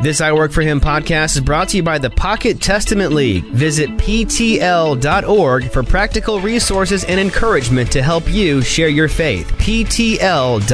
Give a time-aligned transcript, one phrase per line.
[0.00, 3.44] This I Work for Him podcast is brought to you by the Pocket Testament League.
[3.44, 9.50] Visit PTL.org for practical resources and encouragement to help you share your faith.
[9.52, 10.64] PTL.org.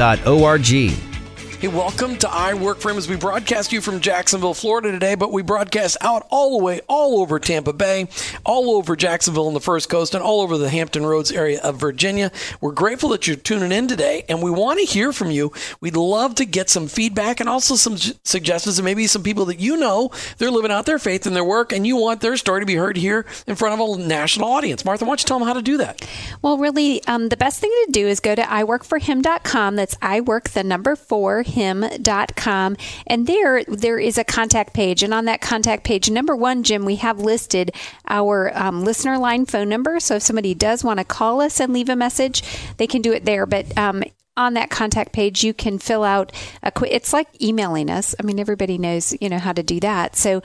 [1.61, 5.13] Hey, welcome to I Work for Him as we broadcast you from Jacksonville, Florida today,
[5.13, 8.07] but we broadcast out all the way, all over Tampa Bay,
[8.43, 11.79] all over Jacksonville and the First Coast, and all over the Hampton Roads area of
[11.79, 12.31] Virginia.
[12.61, 15.53] We're grateful that you're tuning in today, and we want to hear from you.
[15.81, 19.59] We'd love to get some feedback and also some suggestions, and maybe some people that
[19.59, 22.61] you know they're living out their faith in their work, and you want their story
[22.61, 24.83] to be heard here in front of a national audience.
[24.83, 26.09] Martha, why don't you tell them how to do that?
[26.41, 29.75] Well, really, um, the best thing to do is go to iworkforhim.com.
[29.75, 32.77] That's I work the number four him.com.
[33.07, 35.03] And there, there is a contact page.
[35.03, 37.71] And on that contact page, number one, Jim, we have listed
[38.07, 39.99] our um, listener line phone number.
[39.99, 42.43] So if somebody does want to call us and leave a message,
[42.77, 43.45] they can do it there.
[43.45, 44.03] But um,
[44.37, 46.31] on that contact page, you can fill out
[46.63, 46.91] a quick.
[46.91, 48.15] It's like emailing us.
[48.19, 50.15] I mean, everybody knows you know how to do that.
[50.15, 50.41] So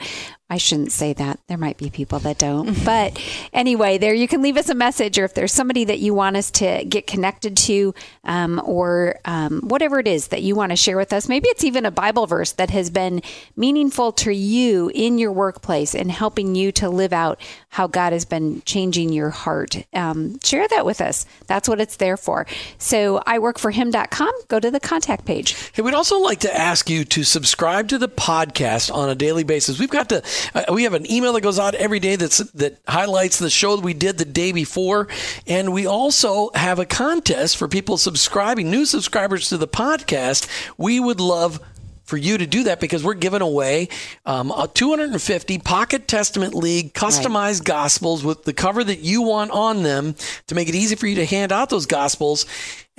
[0.49, 1.39] I shouldn't say that.
[1.47, 2.73] There might be people that don't.
[2.85, 6.13] but anyway, there you can leave us a message, or if there's somebody that you
[6.13, 10.71] want us to get connected to, um, or um, whatever it is that you want
[10.71, 11.27] to share with us.
[11.27, 13.21] Maybe it's even a Bible verse that has been
[13.57, 18.23] meaningful to you in your workplace and helping you to live out how God has
[18.23, 19.75] been changing your heart.
[19.93, 21.25] Um, share that with us.
[21.47, 22.47] That's what it's there for.
[22.77, 24.31] So I work for him.com.
[24.47, 25.71] Go to the contact page.
[25.73, 29.43] Hey, we'd also like to ask you to subscribe to the podcast on a daily
[29.43, 29.79] basis.
[29.79, 32.79] We've got to uh, we have an email that goes out every day that's that
[32.87, 35.07] highlights the show that we did the day before,
[35.45, 40.47] and we also have a contest for people subscribing, new subscribers to the podcast.
[40.77, 41.59] We would love
[42.07, 43.89] for you to do that because we're giving away
[44.25, 47.65] um, 250 Pocket Testament League customized right.
[47.65, 50.15] gospels with the cover that you want on them
[50.47, 52.45] to make it easy for you to hand out those gospels.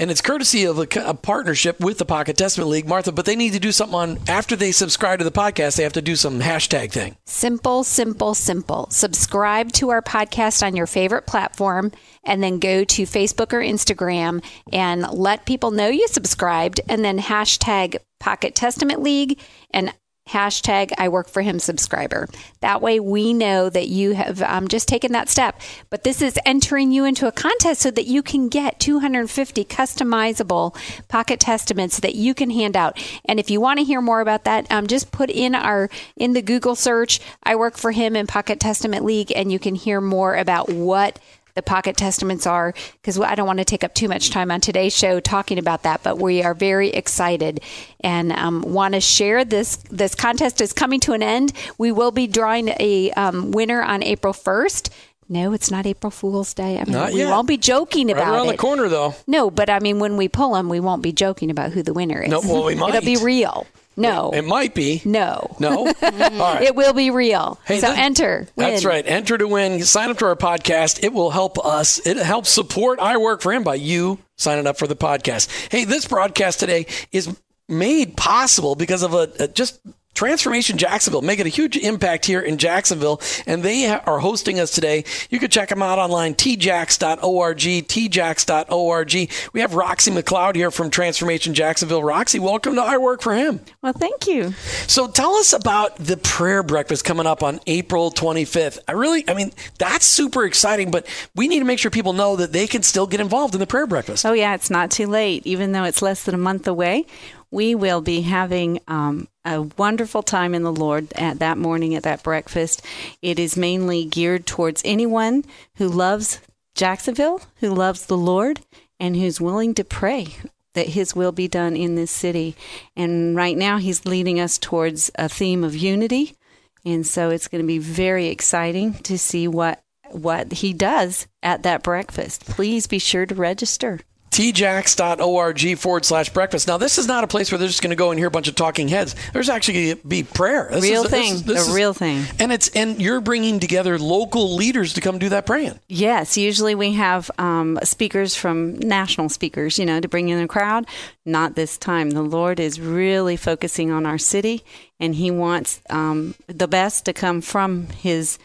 [0.01, 3.11] And it's courtesy of a, a, partnership with the Pocket Testament League, Martha.
[3.11, 5.77] But they need to do something on after they subscribe to the podcast.
[5.77, 7.17] They have to do some hashtag thing.
[7.27, 8.87] Simple, simple, simple.
[8.91, 11.91] Subscribe to our podcast on your favorite platform,
[12.23, 17.19] and then go to Facebook or Instagram and let people know you subscribed, and then
[17.19, 19.41] hashtag Pocket Testament League
[19.73, 19.93] and
[20.29, 22.29] hashtag I work for him subscriber.
[22.61, 25.61] That way we know that you have um, just taken that step.
[25.91, 30.77] But this is entering you into a contest so that you can get 250 customizable
[31.09, 33.03] pocket testaments that you can hand out.
[33.25, 36.33] And if you want to hear more about that, um, just put in our in
[36.33, 40.01] the Google search I work for him in Pocket Testament League, and you can hear
[40.01, 41.19] more about what
[41.59, 44.61] the pocket testaments are because I don't want to take up too much time on
[44.61, 46.05] today's show talking about that.
[46.05, 47.61] But we are very excited
[48.01, 49.77] and um, want to share this.
[49.91, 51.53] This contest is coming to an end.
[51.77, 54.95] We will be drawing a um, winner on April first.
[55.29, 56.79] No, it's not April Fool's Day.
[56.79, 57.31] I mean, not we yet.
[57.31, 58.53] won't be joking right about around it.
[58.53, 59.15] the corner, though.
[59.27, 61.93] No, but I mean, when we pull them, we won't be joking about who the
[61.93, 62.31] winner is.
[62.31, 62.95] No, well, we might.
[62.95, 63.67] It'll be real.
[63.99, 64.31] No.
[64.31, 65.03] It might be.
[65.05, 65.57] No.
[65.59, 65.93] No?
[66.03, 66.63] Right.
[66.63, 67.59] It will be real.
[67.65, 68.47] Hey, so that- enter.
[68.57, 68.71] Win.
[68.71, 69.05] That's right.
[69.07, 69.83] Enter to win.
[69.83, 71.03] Sign up to our podcast.
[71.03, 71.99] It will help us.
[72.07, 75.49] It helps support I Work for Him by you signing up for the podcast.
[75.71, 77.35] Hey, this broadcast today is
[77.69, 79.81] made possible because of a, a just
[80.19, 85.05] Transformation Jacksonville making a huge impact here in Jacksonville, and they are hosting us today.
[85.31, 89.13] You can check them out online, tjax.org, tjax.org.
[89.53, 92.03] We have Roxie McCleod here from Transformation Jacksonville.
[92.03, 93.61] Roxie, welcome to I Work for Him.
[93.81, 94.55] Well, thank you.
[94.89, 98.81] So tell us about the prayer breakfast coming up on April 25th.
[98.89, 102.35] I really, I mean, that's super exciting, but we need to make sure people know
[102.35, 104.27] that they can still get involved in the prayer breakfast.
[104.27, 107.07] Oh, yeah, it's not too late, even though it's less than a month away.
[107.51, 112.03] We will be having um, a wonderful time in the Lord at that morning at
[112.03, 112.85] that breakfast.
[113.23, 115.45] It is mainly geared towards anyone
[115.77, 116.41] who loves
[116.75, 118.61] Jacksonville, who loves the Lord,
[119.01, 120.37] and who's willing to pray
[120.75, 122.55] that His will be done in this city.
[122.95, 126.37] And right now, He's leading us towards a theme of unity.
[126.85, 131.63] And so it's going to be very exciting to see what what he does at
[131.63, 132.47] that breakfast.
[132.47, 134.01] Please be sure to register
[134.31, 136.69] tjax.org forward slash breakfast.
[136.69, 138.31] Now, this is not a place where they're just going to go and hear a
[138.31, 139.15] bunch of talking heads.
[139.33, 140.69] There's actually going to be prayer.
[140.71, 141.33] This real is, thing.
[141.33, 142.25] This, this a is, real thing.
[142.39, 145.79] And it's and you're bringing together local leaders to come do that praying.
[145.89, 150.49] Yes, usually we have um, speakers from national speakers, you know, to bring in a
[150.49, 150.87] crowd.
[151.25, 152.11] Not this time.
[152.11, 154.65] The Lord is really focusing on our city,
[154.99, 158.39] and He wants um, the best to come from His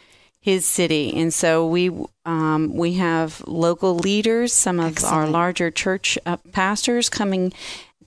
[0.44, 1.14] his city.
[1.16, 1.90] And so we
[2.26, 5.16] um, we have local leaders, some of Excellent.
[5.16, 7.54] our larger church uh, pastors coming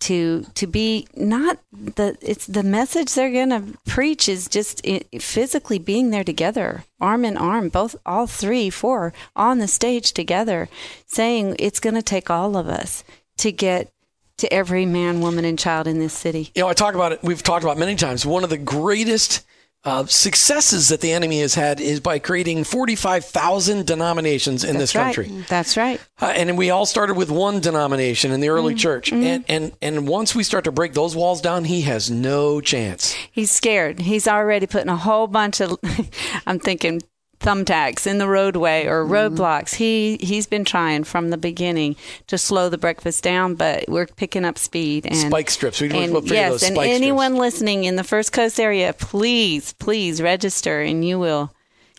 [0.01, 5.01] to to be not the it's the message they're going to preach is just i
[5.19, 10.69] physically being there together arm in arm both all three four on the stage together
[11.07, 13.05] saying it's going to take all of us
[13.39, 13.91] to get
[14.37, 16.51] to every man, woman, and child in this city.
[16.55, 17.21] You know, I talk about it.
[17.23, 18.27] We've talked about it many times.
[18.27, 19.47] One of the greatest
[19.87, 24.93] uh, successes that the enemy has had is by creating 45,000 denominations in That's this
[24.93, 25.29] country.
[25.31, 25.49] Right.
[25.49, 26.01] That's right.
[26.21, 28.79] Uh, and we all started with one denomination in the early Mm-hmm.
[28.79, 29.13] church.
[29.13, 33.13] And, and, and once we start to break those walls down, he has no chance.
[33.31, 34.01] He's scared.
[34.01, 35.79] He's already putting a whole bunch of,
[36.47, 37.01] I'm thinking,
[37.41, 39.75] thumbtacks in the roadway or roadblocks.
[39.75, 41.97] He he's been trying from the beginning
[42.27, 45.81] to slow the breakfast down, but we're picking up speed and Spike strips.
[45.81, 47.41] We and we'll yes, those and anyone strips.
[47.41, 51.53] listening in the First Coast area, please, please register, and you will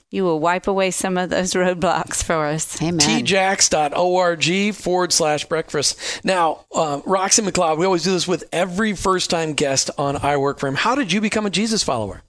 [0.10, 2.82] you will wipe away some of those roadblocks for us.
[2.82, 3.00] Amen.
[3.00, 6.22] tjax.org forward slash breakfast.
[6.24, 10.38] Now, uh, Roxie McCleod, we always do this with every first time guest on I
[10.38, 10.76] Work for Him.
[10.76, 12.24] How did you become a Jesus follower?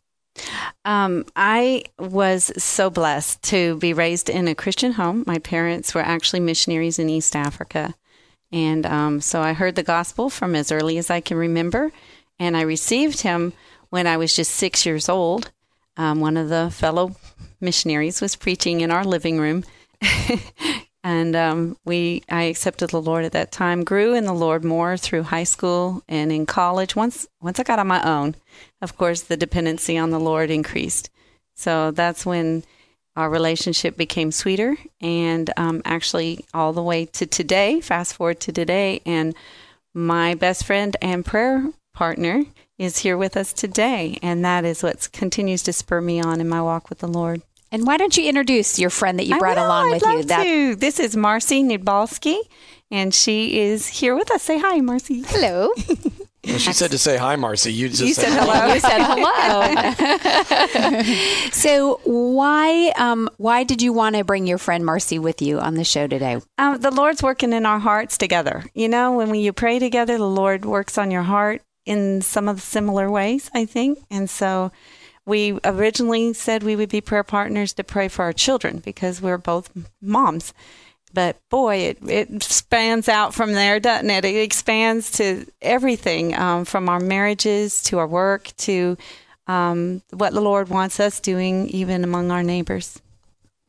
[0.85, 5.25] Um, I was so blessed to be raised in a Christian home.
[5.27, 7.95] My parents were actually missionaries in East Africa.
[8.51, 11.93] And um, so I heard the gospel from as early as I can remember.
[12.39, 13.53] And I received him
[13.91, 15.51] when I was just six years old.
[15.97, 17.17] Um, one of the fellow
[17.61, 19.65] missionaries was preaching in our living room.
[21.05, 23.85] and um, we I accepted the Lord at that time.
[23.85, 26.97] Grew in the Lord more through high school and in college.
[26.97, 28.35] Once once I got on my own,
[28.83, 31.11] of course, the dependency on the Lord increased.
[31.55, 32.65] So that's when
[33.17, 37.81] our relationship became sweeter, and um, actually all the way to today.
[37.81, 39.35] Fast forward to today, and
[39.95, 42.45] my best friend and prayer partner
[42.79, 46.49] is here with us today, and that is what continues to spur me on in
[46.49, 47.43] my walk with the Lord.
[47.71, 50.03] And why don't you introduce your friend that you I brought know, along I'd with
[50.03, 50.23] love you?
[50.25, 50.75] That to.
[50.77, 52.39] This is Marcie Nidbalski,
[52.91, 54.43] and she is here with us.
[54.43, 55.23] Say hi, Marcie.
[55.27, 55.71] hello.
[56.47, 57.73] Well, she said to say hi, Marcie.
[57.75, 58.73] You just You said, said hello.
[58.73, 59.63] you said hello.
[61.53, 65.75] so why um, why did you want to bring your friend Marcie with you on
[65.75, 66.39] the show today?
[66.57, 68.65] Um, the Lord's working in our hearts together.
[68.75, 72.49] You know, when we, you pray together, the Lord works on your heart in some
[72.49, 73.99] of the similar ways, I think.
[74.11, 74.71] And so
[75.29, 79.39] we originally said we would be prayer partners to pray for our children because we're
[79.39, 79.71] both
[80.01, 80.55] moms.
[81.13, 84.25] But boy, it, it spans out from there, doesn't it?
[84.25, 88.97] It expands to everything um, from our marriages to our work to
[89.47, 93.01] um, what the Lord wants us doing, even among our neighbors.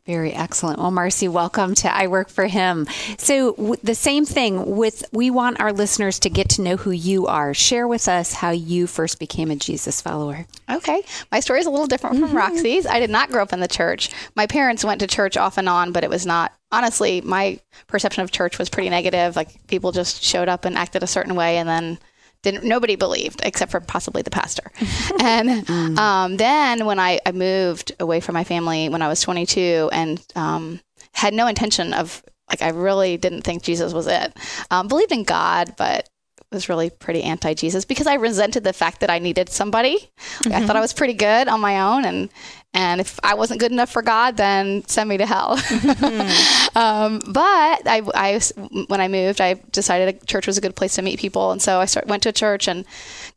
[0.10, 0.80] Very excellent.
[0.80, 2.88] Well, Marcie, welcome to I Work for Him.
[3.20, 6.90] So, w- the same thing with we want our listeners to get to know who
[6.90, 7.54] you are.
[7.54, 10.48] Share with us how you first became a Jesus follower.
[10.68, 11.04] Okay.
[11.32, 12.38] My story is a little different from mm-hmm.
[12.38, 12.88] Roxie's.
[12.88, 14.10] I did not grow up in the church.
[14.34, 18.24] My parents went to church off and on, but it was not, honestly, my perception
[18.24, 19.36] of church was pretty negative.
[19.36, 22.00] Like people just showed up and acted a certain way and then
[22.44, 24.72] didn't, nobody believed except for possibly the pastor.
[25.22, 25.70] and
[26.00, 30.26] um, then when I, I moved away from my family when I was 22 and
[30.36, 30.80] um,
[31.14, 34.36] had no intention of, like, I really didn't think Jesus was it.
[34.72, 36.10] Um, believed in God, but
[36.52, 40.10] was really pretty anti Jesus because I resented the fact that I needed somebody.
[40.46, 42.30] I thought I was pretty good on my own, and
[42.74, 45.54] and if I wasn't good enough for God, then send me to hell.
[46.76, 48.40] um, but I, I,
[48.88, 51.60] when I moved, I decided a church was a good place to meet people, and
[51.60, 52.86] so I start, went to a church, and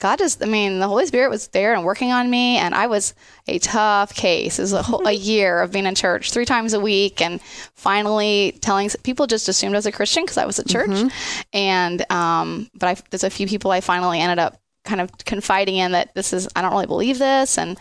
[0.00, 2.86] God just, I mean, the Holy Spirit was there and working on me, and I
[2.86, 3.14] was
[3.48, 4.58] a tough case.
[4.58, 7.40] It was a whole a year of being in church three times a week, and
[7.74, 11.10] finally telling people just assumed I was a Christian because I was at church,
[11.54, 15.76] and um, but I, there's a few people I finally ended up kind of confiding
[15.76, 17.78] in that this is I don't really believe this and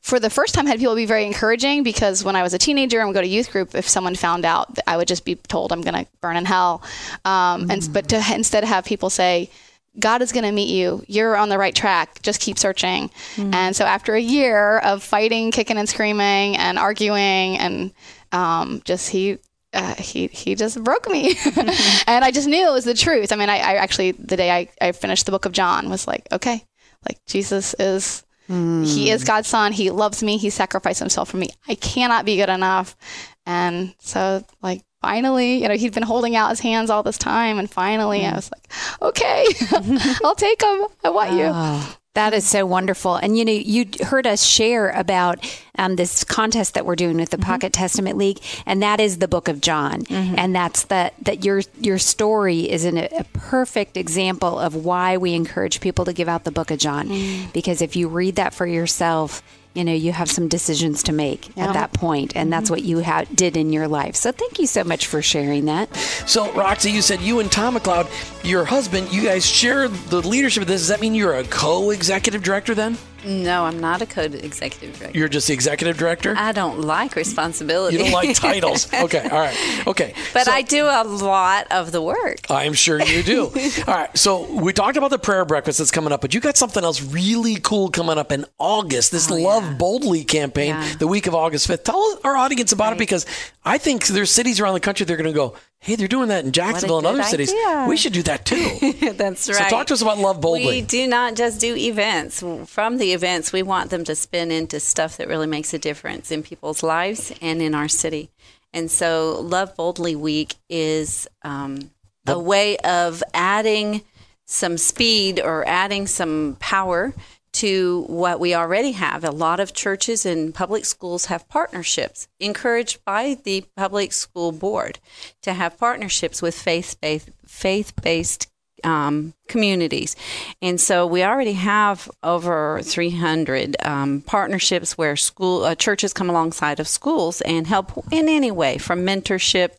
[0.00, 3.00] for the first time had people be very encouraging because when I was a teenager
[3.00, 5.72] and would go to youth group if someone found out I would just be told
[5.72, 6.82] I'm going to burn in hell
[7.24, 9.50] um, and but to instead have people say
[9.98, 11.02] God is going to meet you.
[11.08, 12.20] You're on the right track.
[12.20, 13.10] Just keep searching.
[13.54, 17.92] And so after a year of fighting, kicking and screaming and arguing and
[18.30, 19.38] um, just he
[19.76, 21.36] uh, he he just broke me,
[22.06, 23.30] and I just knew it was the truth.
[23.30, 26.08] I mean, I, I actually the day I, I finished the book of John was
[26.08, 26.64] like, okay,
[27.06, 29.26] like Jesus is he is hmm.
[29.26, 29.72] God's son.
[29.72, 30.38] He loves me.
[30.38, 31.48] He sacrificed himself for me.
[31.68, 32.96] I cannot be good enough,
[33.44, 37.58] and so like finally, you know, he'd been holding out his hands all this time,
[37.58, 38.36] and finally, I hmm.
[38.36, 39.44] was like, okay,
[40.24, 40.86] I'll take him.
[41.04, 41.50] I want you.
[41.52, 41.98] Ah.
[42.16, 43.16] That is so wonderful.
[43.16, 45.38] And you know, you heard us share about
[45.76, 47.44] um, this contest that we're doing with the mm-hmm.
[47.44, 50.00] Pocket Testament League, and that is the Book of John.
[50.00, 50.34] Mm-hmm.
[50.38, 55.34] And that's that that your your story is an, a perfect example of why we
[55.34, 57.52] encourage people to give out the Book of John, mm.
[57.52, 59.42] because if you read that for yourself.
[59.76, 61.68] You know, you have some decisions to make Yeah.
[61.68, 62.72] at that point, and that's mm-hmm.
[62.72, 64.16] what you ha- did in your life.
[64.16, 65.94] So, thank you so much for sharing that.
[66.26, 68.08] So, Roxie, you said you and Tom McCleod,
[68.42, 70.82] your husband, you guys share the leadership of this.
[70.82, 72.96] Does that mean you're a co executive director then?
[73.26, 75.18] No, I'm not a co-executive director.
[75.18, 76.34] You're just the executive director.
[76.36, 77.96] I don't like responsibility.
[77.96, 78.92] You don't like titles.
[78.92, 80.14] Okay, all right, okay.
[80.32, 82.38] but So- I do a lot of the work.
[82.48, 83.46] I'm sure you do.
[83.86, 84.16] All right.
[84.16, 87.02] So we talked about the prayer breakfast that's coming up, but you got something else
[87.02, 89.10] really cool coming up in August.
[89.12, 90.94] This oh, Love Boldly campaign, Oh, Yeah.
[90.98, 91.84] the week of August 5th.
[91.84, 93.26] Tell our audience about it because
[93.64, 96.44] I think there's cities around the country they're going to go, hey, they're doing that
[96.44, 97.52] in Jacksonville and other cities.
[97.88, 98.92] We should do that too.
[99.12, 99.56] That's right.
[99.58, 100.66] So talk to us about Love Boldly.
[100.66, 102.42] We do not just do events.
[102.66, 106.30] From the events, we want them to spin into stuff that really makes a difference
[106.30, 108.30] in people's lives and in our city.
[108.72, 111.90] And so, Love Boldly Week is um,
[112.26, 114.02] a way of adding
[114.44, 117.14] some speed or adding some power
[117.56, 119.24] to what we already have.
[119.24, 124.98] A lot of churches and public schools have partnerships, encouraged by the public school board
[125.42, 128.48] to have partnerships with faith-based faith-based
[128.84, 130.16] um, communities.
[130.60, 136.78] And so we already have over 300 um, partnerships where school uh, churches come alongside
[136.78, 139.70] of schools and help in any way, from mentorship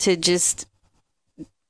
[0.00, 0.66] to just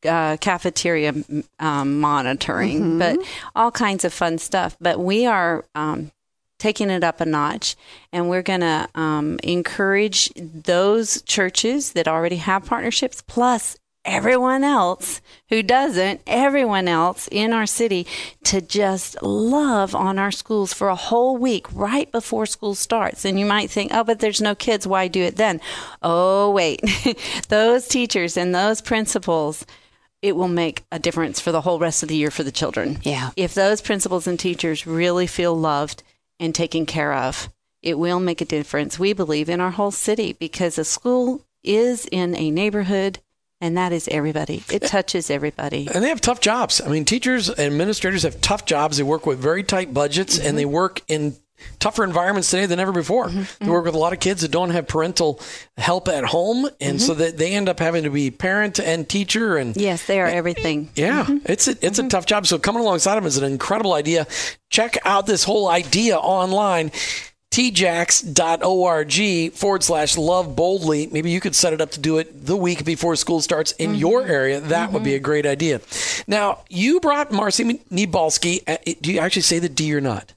[0.06, 1.14] uh, cafeteria
[1.58, 3.18] um, monitoring, but
[3.54, 4.76] all kinds of fun stuff.
[4.80, 6.10] But we are um,
[6.58, 7.76] taking it up a notch,
[8.12, 15.20] and we're going to um, encourage those churches that already have partnerships, plus everyone else
[15.48, 18.06] who doesn't, everyone else in our city,
[18.44, 23.24] to just love on our schools for a whole week right before school starts.
[23.24, 24.86] And you might think, oh, but there's no kids.
[24.86, 25.60] Why do it then?
[26.02, 26.80] Oh, wait.
[27.48, 29.66] those teachers and those principals
[30.22, 32.98] it will make a difference for the whole rest of the year for the children.
[33.02, 33.30] Yeah.
[33.36, 36.02] If those principals and teachers really feel loved
[36.40, 37.48] and taken care of,
[37.82, 42.06] it will make a difference, we believe, in our whole city because a school is
[42.06, 43.20] in a neighborhood
[43.60, 44.62] and that is everybody.
[44.70, 45.88] It touches everybody.
[45.92, 46.80] and they have tough jobs.
[46.80, 48.98] I mean, teachers and administrators have tough jobs.
[48.98, 50.56] They work with very tight budgets and mm-hmm.
[50.56, 51.36] they work in
[51.78, 53.28] tougher environments today than ever before.
[53.28, 53.64] Mm-hmm.
[53.64, 55.40] They work with a lot of kids that don't have parental
[55.76, 56.68] help at home.
[56.80, 57.22] And so mm-hmm.
[57.22, 60.34] that they end up having to be parent and teacher and Yes, they are eh,
[60.34, 60.90] everything.
[60.94, 61.38] Yeah, mm-hmm.
[61.44, 62.46] it's a, it's a tough job.
[62.46, 64.26] So coming alongside them is an incredible idea.
[64.70, 66.90] Check out this whole idea online.
[67.50, 71.06] tjax.org forward slash love boldly.
[71.06, 73.94] Maybe you could set it up to do it the week before school starts in
[73.94, 74.60] your area.
[74.60, 75.80] That would be a great idea.
[76.26, 78.62] Now, you brought Marcie Nibalski.
[78.66, 80.32] uh, Do you actually say the D or not?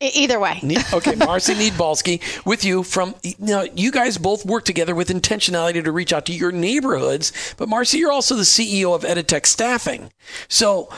[0.00, 0.60] Either way.
[0.92, 3.62] Okay, Marcie Needbalski with you from now.
[3.62, 7.32] You guys both work together with intentionality to reach out to your neighborhoods.
[7.56, 10.12] But Marcie, you're also the CEO of Editech Staffing.
[10.46, 10.88] So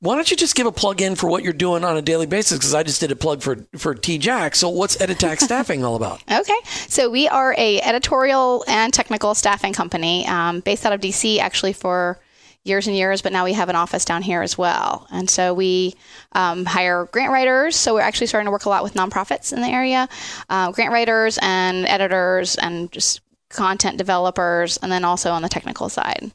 [0.00, 2.26] why don't you just give a plug in for what you're doing on a daily
[2.26, 2.58] basis?
[2.58, 4.54] Because I just did a plug for for TJack.
[4.54, 6.22] So what's Editech Staffing all about?
[6.36, 11.38] Okay, so we are a editorial and technical staffing company um, based out of DC,
[11.38, 12.20] actually for
[12.66, 15.06] years and years, but now we have an office down here as well.
[15.10, 15.94] And so we
[16.32, 17.76] um, hire grant writers.
[17.76, 20.08] So we're actually starting to work a lot with nonprofits in the area,
[20.48, 25.88] uh, grant writers and editors and just content developers, and then also on the technical
[25.88, 26.32] side,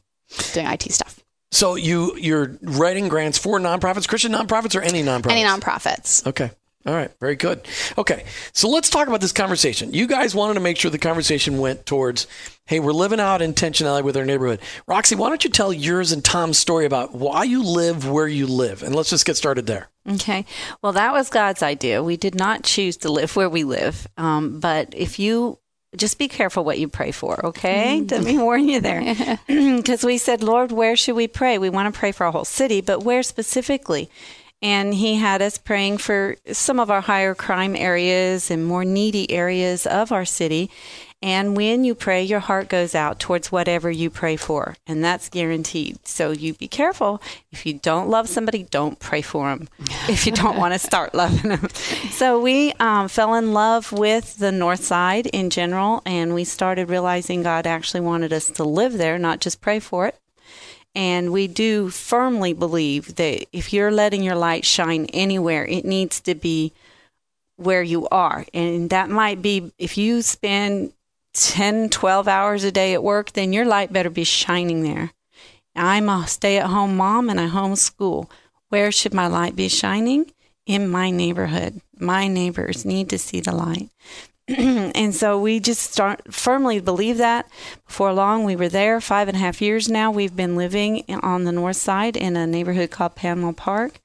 [0.52, 1.20] doing IT stuff.
[1.50, 5.32] So you you're writing grants for nonprofits, Christian nonprofits, or any nonprofits?
[5.32, 6.26] Any nonprofits.
[6.26, 6.50] Okay.
[6.84, 7.10] All right.
[7.20, 7.66] Very good.
[7.96, 8.24] Okay.
[8.52, 9.94] So let's talk about this conversation.
[9.94, 12.26] You guys wanted to make sure the conversation went towards,
[12.66, 14.60] hey, we're living out intentionality with our neighborhood.
[14.88, 18.48] Roxie, why don't you tell yours and Tom's story about why you live where you
[18.48, 18.82] live?
[18.82, 19.90] And let's just get started there.
[20.08, 20.44] Okay.
[20.82, 22.02] Well, that was God's idea.
[22.02, 24.08] We did not choose to live where we live.
[24.16, 25.58] Um, but if you
[25.96, 28.00] just be careful what you pray for, okay?
[28.00, 29.38] Let me warn you there.
[29.46, 31.58] Because we said, Lord, where should we pray?
[31.58, 34.10] We want to pray for our whole city, but where specifically?
[34.62, 39.30] And he had us praying for some of our higher crime areas and more needy
[39.30, 40.70] areas of our city.
[41.22, 45.28] And when you pray, your heart goes out towards whatever you pray for, and that's
[45.28, 46.04] guaranteed.
[46.06, 47.22] So you be careful.
[47.52, 49.68] If you don't love somebody, don't pray for them.
[50.08, 51.68] If you don't want to start loving them.
[52.10, 56.90] So we um, fell in love with the North Side in general, and we started
[56.90, 60.18] realizing God actually wanted us to live there, not just pray for it.
[60.94, 66.20] And we do firmly believe that if you're letting your light shine anywhere, it needs
[66.20, 66.72] to be
[67.56, 68.44] where you are.
[68.52, 70.92] And that might be if you spend
[71.34, 75.12] 10, 12 hours a day at work, then your light better be shining there.
[75.74, 78.28] I'm a stay at home mom and I homeschool.
[78.68, 80.30] Where should my light be shining?
[80.66, 81.80] In my neighborhood.
[81.98, 83.88] My neighbors need to see the light.
[84.48, 87.48] and so we just start firmly believe that.
[87.86, 90.10] Before long, we were there five and a half years now.
[90.10, 94.00] We've been living on the north side in a neighborhood called Panama Park.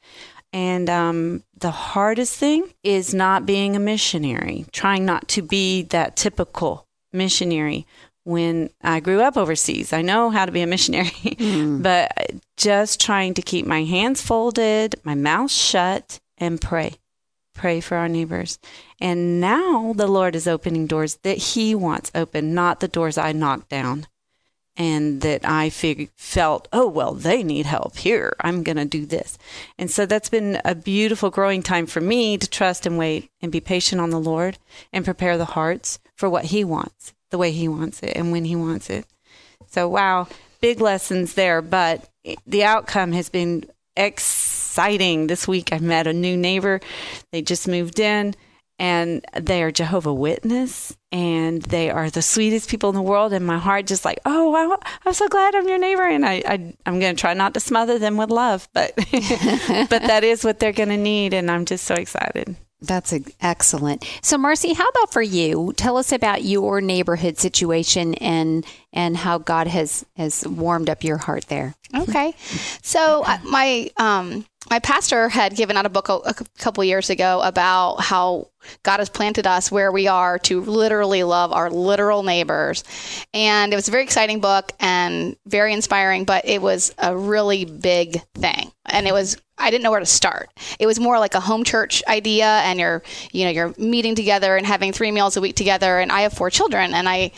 [0.54, 6.16] And um, the hardest thing is not being a missionary, trying not to be that
[6.16, 7.86] typical missionary.
[8.24, 11.36] When I grew up overseas, I know how to be a missionary,
[11.82, 12.12] but
[12.58, 16.98] just trying to keep my hands folded, my mouth shut, and pray
[17.58, 18.60] pray for our neighbors.
[19.02, 23.34] And now the Lord is opening doors that He wants open, not the doors I
[23.34, 24.08] knocked down
[24.78, 28.36] and that I fig- felt, oh, well, they need help here.
[28.40, 29.38] I'm going to do this.
[29.78, 33.52] And so that's been a beautiful growing time for me to trust and wait and
[33.52, 34.60] be patient on the Lord
[34.94, 38.46] and prepare the hearts for what He wants, the way He wants it, and when
[38.46, 39.06] He wants it.
[39.68, 40.28] So, wow,
[40.62, 41.62] big lessons there.
[41.62, 42.08] But
[42.46, 43.66] the outcome has been
[44.78, 45.26] exciting.
[45.26, 46.80] This week I met a new neighbor.
[47.32, 48.36] They just moved in
[48.78, 53.34] and they are Jehovah Witness, and they are the sweetest people in the world.
[53.34, 56.44] And my heart just like, oh, wow, I'm so glad I'm your neighbor, and I,
[56.46, 59.10] I I'm going to try not to smother them with love, but but
[60.04, 62.56] that is what they're going to need, and I'm just so excited.
[62.80, 64.06] That's excellent.
[64.22, 65.74] So, Marcie, how about for you?
[65.76, 71.18] Tell us about your neighborhood situation and and how God has has warmed up your
[71.18, 71.74] heart there.
[71.96, 72.36] Okay,
[72.84, 77.10] so uh, my um, my pastor had given out a book a, a couple years
[77.10, 78.48] ago about how
[78.84, 82.84] God has planted us where we are to literally love our literal neighbors,
[83.34, 86.26] and it was a very exciting book and very inspiring.
[86.26, 90.06] But it was a really big thing, and it was I didn't know where to
[90.06, 90.50] start.
[90.80, 94.56] It was more like a home church idea and you're, you know, you're meeting together
[94.56, 96.00] and having three meals a week together.
[96.00, 97.32] And I have four children and I,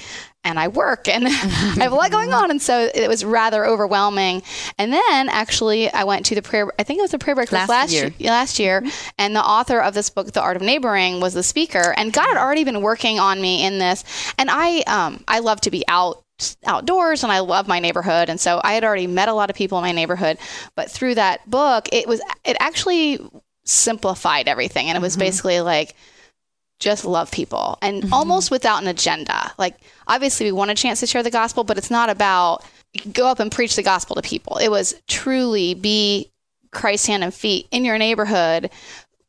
[0.43, 2.51] and I work and I have a lot going on.
[2.51, 4.43] And so it was rather overwhelming.
[4.77, 7.69] And then actually I went to the prayer, I think it was the prayer breakfast
[7.69, 8.13] last, last year.
[8.17, 8.31] year.
[8.31, 8.83] last year.
[9.17, 12.27] And the author of this book, The Art of Neighboring was the speaker and God
[12.27, 14.03] had already been working on me in this.
[14.37, 16.23] And I, um, I love to be out
[16.65, 18.29] outdoors and I love my neighborhood.
[18.29, 20.37] And so I had already met a lot of people in my neighborhood.
[20.73, 23.19] But through that book, it was, it actually
[23.65, 24.87] simplified everything.
[24.87, 25.19] And it was mm-hmm.
[25.19, 25.95] basically like,
[26.79, 28.13] just love people and mm-hmm.
[28.13, 29.51] almost without an agenda.
[29.57, 29.75] Like,
[30.07, 32.63] obviously, we want a chance to share the gospel, but it's not about
[33.11, 34.57] go up and preach the gospel to people.
[34.57, 36.31] It was truly be
[36.71, 38.71] Christ's hand and feet in your neighborhood,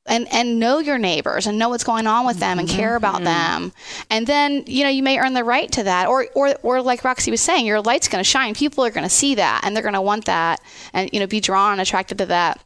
[0.06, 2.76] and and know your neighbors and know what's going on with them and mm-hmm.
[2.76, 3.72] care about them
[4.10, 7.04] and then you know you may earn the right to that or or or like
[7.04, 9.74] Roxie was saying your light's going to shine people are going to see that and
[9.74, 10.60] they're going to want that
[10.92, 12.60] and you know be drawn and attracted to that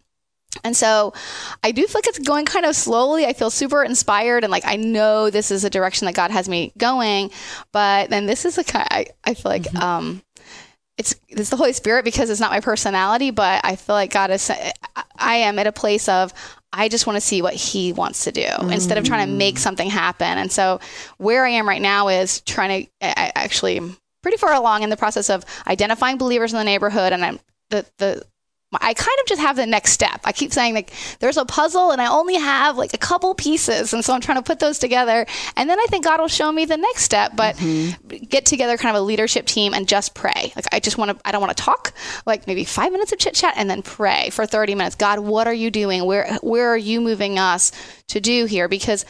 [0.64, 1.12] and so
[1.62, 3.26] I do feel like it's going kind of slowly.
[3.26, 6.48] I feel super inspired and like I know this is a direction that God has
[6.48, 7.30] me going.
[7.70, 9.76] But then this is a kind I, I feel like mm-hmm.
[9.76, 10.22] um
[10.96, 14.30] it's it's the Holy Spirit because it's not my personality, but I feel like God
[14.30, 14.50] is
[15.16, 16.32] I am at a place of
[16.72, 18.72] I just want to see what he wants to do mm.
[18.72, 20.38] instead of trying to make something happen.
[20.38, 20.80] And so
[21.18, 23.80] where I am right now is trying to I actually
[24.22, 27.84] pretty far along in the process of identifying believers in the neighborhood and I'm the
[27.98, 28.24] the
[28.80, 30.20] I kind of just have the next step.
[30.24, 33.92] I keep saying like there's a puzzle and I only have like a couple pieces
[33.92, 36.50] and so I'm trying to put those together and then I think God will show
[36.50, 38.16] me the next step but mm-hmm.
[38.24, 40.52] get together kind of a leadership team and just pray.
[40.56, 41.92] Like I just want to I don't want to talk
[42.26, 44.96] like maybe 5 minutes of chit chat and then pray for 30 minutes.
[44.96, 46.04] God, what are you doing?
[46.04, 47.72] Where where are you moving us
[48.08, 49.04] to do here because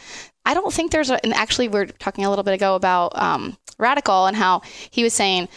[0.45, 3.17] I don't think there's a, and actually we are talking a little bit ago about
[3.17, 5.49] um, radical and how he was saying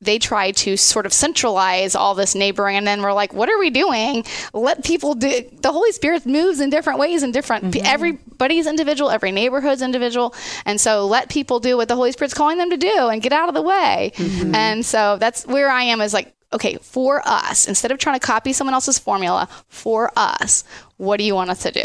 [0.00, 3.58] they try to sort of centralize all this neighboring and then we're like what are
[3.58, 7.86] we doing let people do the holy spirit moves in different ways and different mm-hmm.
[7.86, 12.58] everybody's individual every neighborhood's individual and so let people do what the holy spirit's calling
[12.58, 14.54] them to do and get out of the way mm-hmm.
[14.54, 18.24] and so that's where i am is like okay for us instead of trying to
[18.24, 20.62] copy someone else's formula for us
[20.98, 21.84] what do you want us to do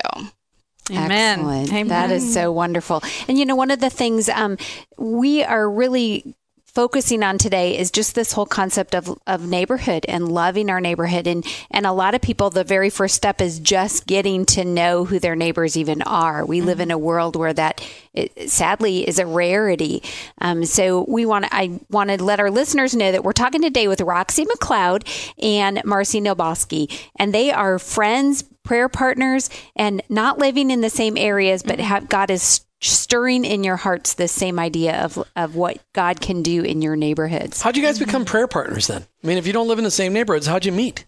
[0.90, 1.40] Amen.
[1.40, 1.70] Excellent.
[1.70, 1.88] Amen.
[1.88, 3.02] That is so wonderful.
[3.30, 4.58] And you know, one of the things um,
[4.98, 6.36] we are really
[6.74, 11.28] focusing on today is just this whole concept of, of neighborhood and loving our neighborhood.
[11.28, 15.06] And, and a lot of people, the very first step is just getting to know
[15.06, 16.46] who their neighbors even are.
[16.46, 16.68] We mm-hmm.
[16.68, 20.04] live in a world where that it, sadly is a rarity.
[20.40, 23.88] Um, so we want I want to let our listeners know that we're talking today
[23.88, 25.08] with Roxie McCleod
[25.42, 31.18] and Marcie Noboski, and they are friends, prayer partners, and not living in the same
[31.18, 31.88] areas, but mm-hmm.
[31.88, 36.42] have God is stirring in your hearts this same idea of, of what God can
[36.42, 37.62] do in your neighborhoods.
[37.62, 39.06] How'd you guys become prayer partners then?
[39.24, 41.06] I mean, if you don't live in the same neighborhoods, how'd you meet?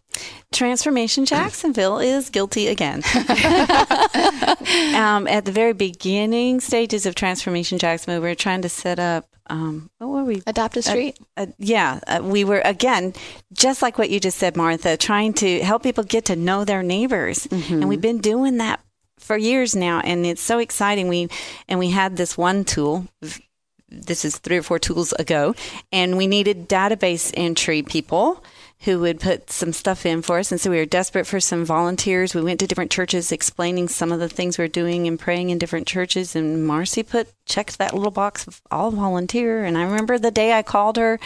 [0.51, 2.97] Transformation Jacksonville is guilty again.
[4.95, 9.27] um, at the very beginning stages of Transformation Jacksonville, we were trying to set up.
[9.47, 10.43] Um, what were we?
[10.45, 11.17] Adopt a street.
[11.35, 13.13] Uh, uh, yeah, uh, we were again,
[13.51, 16.83] just like what you just said, Martha, trying to help people get to know their
[16.83, 17.73] neighbors, mm-hmm.
[17.73, 18.79] and we've been doing that
[19.17, 21.07] for years now, and it's so exciting.
[21.07, 21.29] We
[21.67, 23.07] and we had this one tool.
[23.89, 25.55] This is three or four tools ago,
[25.91, 28.43] and we needed database entry people
[28.83, 30.51] who would put some stuff in for us.
[30.51, 32.35] And so we were desperate for some volunteers.
[32.35, 35.51] We went to different churches explaining some of the things we are doing and praying
[35.51, 36.35] in different churches.
[36.35, 39.65] And Marcie put checked that little box of all volunteer.
[39.65, 41.19] And I remember the day I called her,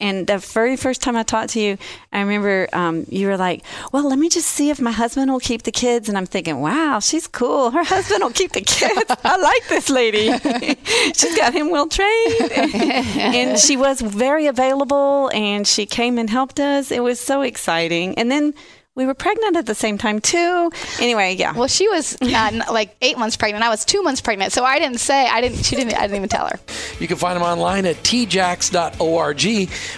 [0.00, 1.78] and the very first time I talked to you,
[2.12, 5.40] I remember um, you were like, "Well, let me just see if my husband will
[5.40, 7.70] keep the kids." And I'm thinking, "Wow, she's cool.
[7.70, 9.10] Her husband will keep the kids.
[9.24, 10.32] I like this lady.
[11.14, 16.60] she's got him well trained." and she was very available, and she came and helped
[16.60, 16.90] us.
[16.90, 18.18] It was so exciting.
[18.18, 18.54] And then
[18.94, 20.70] we were pregnant at the same time too.
[21.00, 21.54] Anyway, yeah.
[21.54, 23.64] Well, she was uh, like eight months pregnant.
[23.64, 25.64] I was two months pregnant, so I didn't say I didn't.
[25.64, 25.94] She didn't.
[25.94, 26.60] I didn't even tell her.
[26.98, 29.42] You can find them online at tjax.org.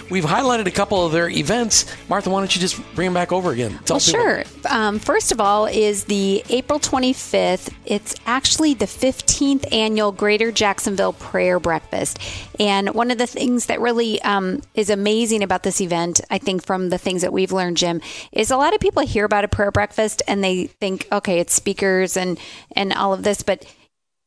[0.09, 1.85] We've highlighted a couple of their events.
[2.07, 3.77] Martha, why don't you just bring them back over again?
[3.83, 4.43] Tell well, sure.
[4.69, 7.73] Um, first of all, is the April 25th.
[7.85, 12.19] It's actually the 15th annual Greater Jacksonville Prayer Breakfast,
[12.59, 16.65] and one of the things that really um, is amazing about this event, I think,
[16.65, 19.47] from the things that we've learned, Jim, is a lot of people hear about a
[19.47, 22.39] prayer breakfast and they think, okay, it's speakers and
[22.73, 23.65] and all of this, but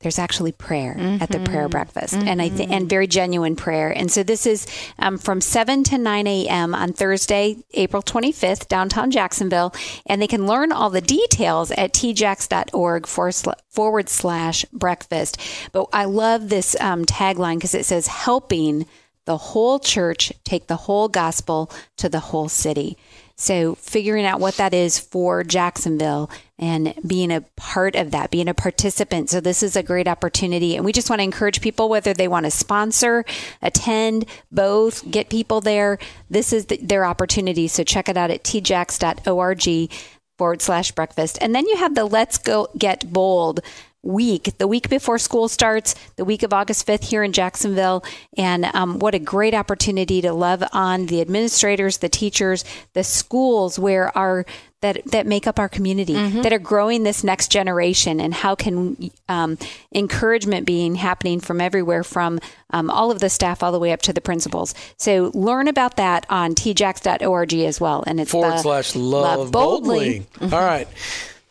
[0.01, 1.23] there's actually prayer mm-hmm.
[1.23, 1.71] at the prayer mm-hmm.
[1.71, 2.29] breakfast mm-hmm.
[2.29, 3.91] and I th- and very genuine prayer.
[3.91, 4.67] And so this is
[4.99, 6.75] um, from 7 to 9 a.m.
[6.75, 9.75] on Thursday, April 25th, downtown Jacksonville.
[10.07, 15.41] And they can learn all the details at tjax.org forward slash breakfast.
[15.73, 18.87] But I love this um, tagline because it says helping
[19.25, 22.97] the whole church take the whole gospel to the whole city.
[23.41, 28.49] So figuring out what that is for Jacksonville and being a part of that, being
[28.49, 29.31] a participant.
[29.31, 30.75] So this is a great opportunity.
[30.75, 33.25] And we just want to encourage people, whether they want to sponsor,
[33.63, 36.01] attend, both, get people there.
[36.29, 37.69] This is the, their opportunity.
[37.69, 39.93] So check it out at tjax.org
[40.37, 41.39] forward slash breakfast.
[41.41, 43.61] And then you have the Let's Go Get Bold
[44.03, 48.05] week, the week before school starts, the week of August 5th here in Jacksonville.
[48.37, 53.79] And um, what a great opportunity to love on the administrators, the teachers, the schools
[53.79, 54.47] where our
[54.81, 56.43] that that make up our community mm-hmm.
[56.43, 59.59] that are growing this next generation and how can um,
[59.93, 62.39] encouragement being happening from everywhere from
[62.71, 65.97] um, all of the staff all the way up to the principals so learn about
[65.97, 70.57] that on tjax.org as well and it's forward slash love, love boldly, boldly.
[70.57, 70.87] all right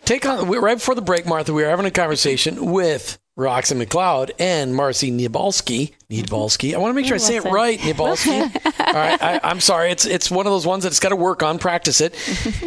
[0.08, 1.54] take on right before the break, Martha.
[1.54, 5.94] We were having a conversation with Roxanne McCleod and Marcie Nibalski.
[6.10, 6.74] Nibalski.
[6.74, 8.42] I want to make sure I, say it, right, Nibalski.
[8.88, 9.92] All right, I, am sorry.
[9.92, 12.16] It's it's one of those ones that it's got to work on, practice it.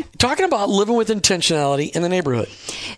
[0.19, 2.49] Talking about living with intentionality in the neighborhood.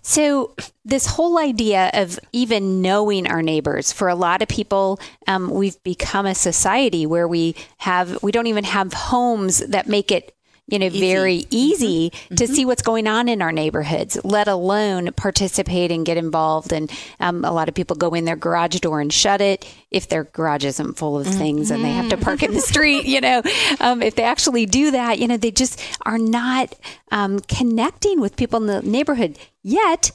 [0.01, 0.53] So
[0.83, 5.81] this whole idea of even knowing our neighbors for a lot of people, um, we've
[5.83, 10.35] become a society where we have we don't even have homes that make it
[10.67, 10.99] you know, easy.
[10.99, 12.35] very easy mm-hmm.
[12.35, 12.53] to mm-hmm.
[12.53, 16.71] see what's going on in our neighborhoods, let alone participate and get involved.
[16.71, 20.07] And um, a lot of people go in their garage door and shut it if
[20.07, 21.75] their garage isn't full of things mm-hmm.
[21.75, 23.41] and they have to park in the street, you know.
[23.79, 26.73] Um, if they actually do that, you know, they just are not
[27.11, 29.37] um, connecting with people in the neighborhood.
[29.61, 30.11] Yet,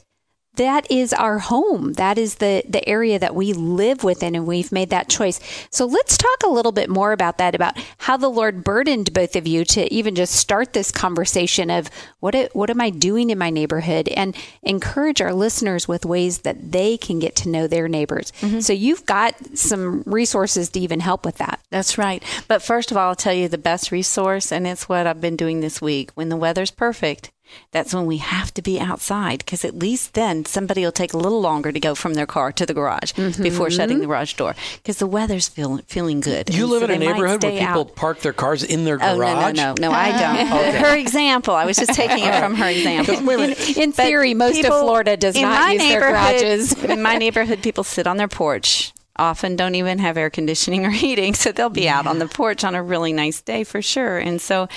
[0.59, 1.93] that is our home.
[1.93, 5.39] That is the, the area that we live within, and we've made that choice.
[5.69, 9.37] So let's talk a little bit more about that, about how the Lord burdened both
[9.37, 13.29] of you to even just start this conversation of what it, what am I doing
[13.29, 17.65] in my neighborhood, and encourage our listeners with ways that they can get to know
[17.65, 18.33] their neighbors.
[18.41, 18.59] Mm-hmm.
[18.59, 21.61] So you've got some resources to even help with that.
[21.69, 22.21] That's right.
[22.49, 25.37] But first of all, I'll tell you the best resource, and it's what I've been
[25.37, 26.11] doing this week.
[26.15, 27.31] When the weather's perfect,
[27.71, 31.17] that's when we have to be outside because at least then somebody will take a
[31.17, 33.43] little longer to go from their car to the garage mm-hmm.
[33.43, 36.53] before shutting the garage door because the weather's feel, feeling good.
[36.53, 37.95] You and live so in a neighborhood where people out.
[37.95, 39.13] park their cars in their garage?
[39.13, 40.11] Oh, no, no, no, no, I
[40.47, 40.67] don't.
[40.67, 40.77] okay.
[40.79, 43.29] Her example, I was just taking it from her example.
[43.29, 46.83] in, in theory, most people, of Florida does not use their garages.
[46.83, 50.89] in my neighborhood, people sit on their porch often don't even have air conditioning or
[50.89, 51.99] heating, so they'll be yeah.
[51.99, 54.17] out on the porch on a really nice day for sure.
[54.17, 54.67] And so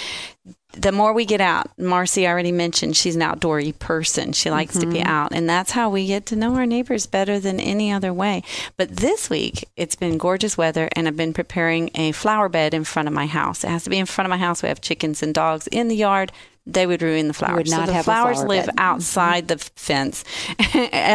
[0.73, 4.33] the more we get out, Marcie already mentioned she's an outdoory person.
[4.33, 4.81] She likes mm-hmm.
[4.81, 5.09] to be mm-hmm.
[5.09, 8.43] out, and that's how we get to know our neighbors better than any other way.
[8.77, 12.85] But this week, it's been gorgeous weather, and I've been preparing a flower bed in
[12.85, 13.65] front of my house.
[13.65, 14.63] It has to be in front of my house.
[14.63, 16.33] We have chickens and dogs in the yard
[16.67, 17.71] they would ruin the flowers.
[17.71, 18.75] so the flowers flower live bed.
[18.79, 19.59] outside mm-hmm.
[19.59, 20.25] the fence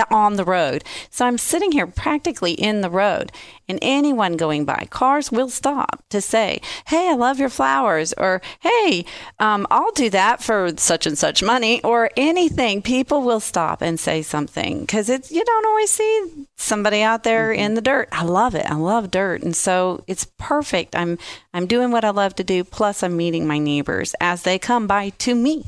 [0.11, 0.83] on the road.
[1.09, 3.31] So I'm sitting here practically in the road,
[3.69, 8.41] and anyone going by, cars will stop to say, "Hey, I love your flowers," or
[8.59, 9.05] "Hey,
[9.39, 12.81] um, I'll do that for such and such money," or anything.
[12.81, 17.51] People will stop and say something because it's you don't always see somebody out there
[17.51, 17.61] mm-hmm.
[17.61, 18.09] in the dirt.
[18.11, 18.69] I love it.
[18.69, 20.95] I love dirt, and so it's perfect.
[20.95, 21.17] I'm
[21.53, 22.65] I'm doing what I love to do.
[22.65, 25.65] Plus, I'm meeting my neighbors as they come by to me.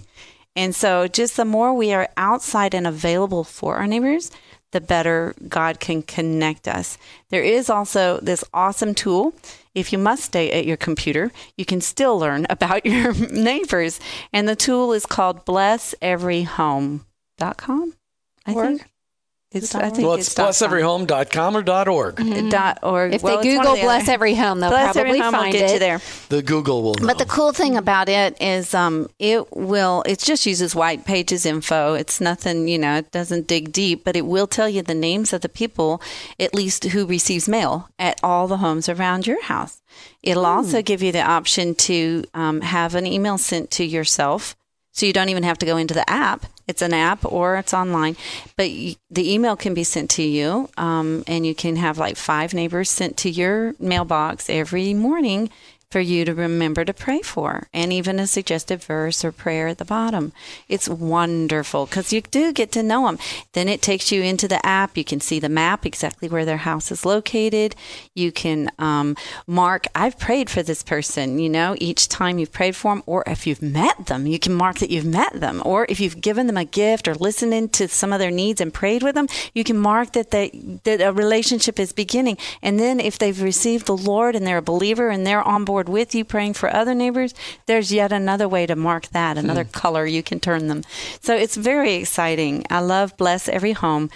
[0.56, 4.32] And so, just the more we are outside and available for our neighbors,
[4.72, 6.98] the better God can connect us.
[7.30, 9.34] There is also this awesome tool.
[9.74, 14.00] If you must stay at your computer, you can still learn about your neighbors.
[14.34, 17.94] And the tool is called blesseveryhome.com,
[18.46, 18.90] I think.
[19.52, 20.70] It's, I think Well, it's it's dot com.
[21.08, 22.52] blesseveryhome.com or .org.
[22.52, 23.16] dot org.
[23.16, 24.12] If Well, they Google the Bless other.
[24.12, 25.74] Every Home, they'll Bless probably Home find get it.
[25.74, 26.02] you there.
[26.30, 27.08] The Google will know.
[27.08, 31.48] But the cool thing about it is um, it will, it just uses white pages
[31.48, 31.96] info.
[31.96, 35.34] It's nothing, you know, it doesn't dig deep, but it will tell you the names
[35.34, 36.00] of the people,
[36.40, 39.82] at least who receives mail at all the homes around your house.
[40.22, 44.56] It'll also give you the option to um, have an email sent to yourself.
[44.92, 46.46] So you don't even have to go into the app.
[46.68, 48.16] It's an app or it's online,
[48.56, 48.66] but
[49.10, 52.92] the email can be sent to you, um, and you can have like five neighbors
[52.92, 55.50] sent to your mailbox every morning
[55.90, 59.80] for you to remember to pray for, and even a suggested verse or prayer at
[59.80, 60.32] the bottom.
[60.68, 63.18] It's wonderful because you do get to know them.
[63.54, 64.98] Then it takes you into the app.
[64.98, 67.76] You can see the map exactly where their house is located.
[68.14, 72.76] You can um, mark, I've prayed for this person, you know, each time you've prayed
[72.76, 75.88] for them, or if you've met them, you can mark that you've met them, or
[75.90, 79.02] if you've given them a gift or listened into some of their needs and prayed
[79.02, 80.50] with them, you can mark that they
[80.84, 82.38] that a relationship is beginning.
[82.62, 85.79] And then if they've received the Lord and they're a believer and they're on board
[85.88, 87.34] with you praying for other neighbors,
[87.68, 89.46] there's yet another way to mark that, hmm.
[89.46, 90.84] another color you can turn them.
[91.22, 92.66] So it's very exciting.
[92.70, 94.10] I love blesseveryhome.com.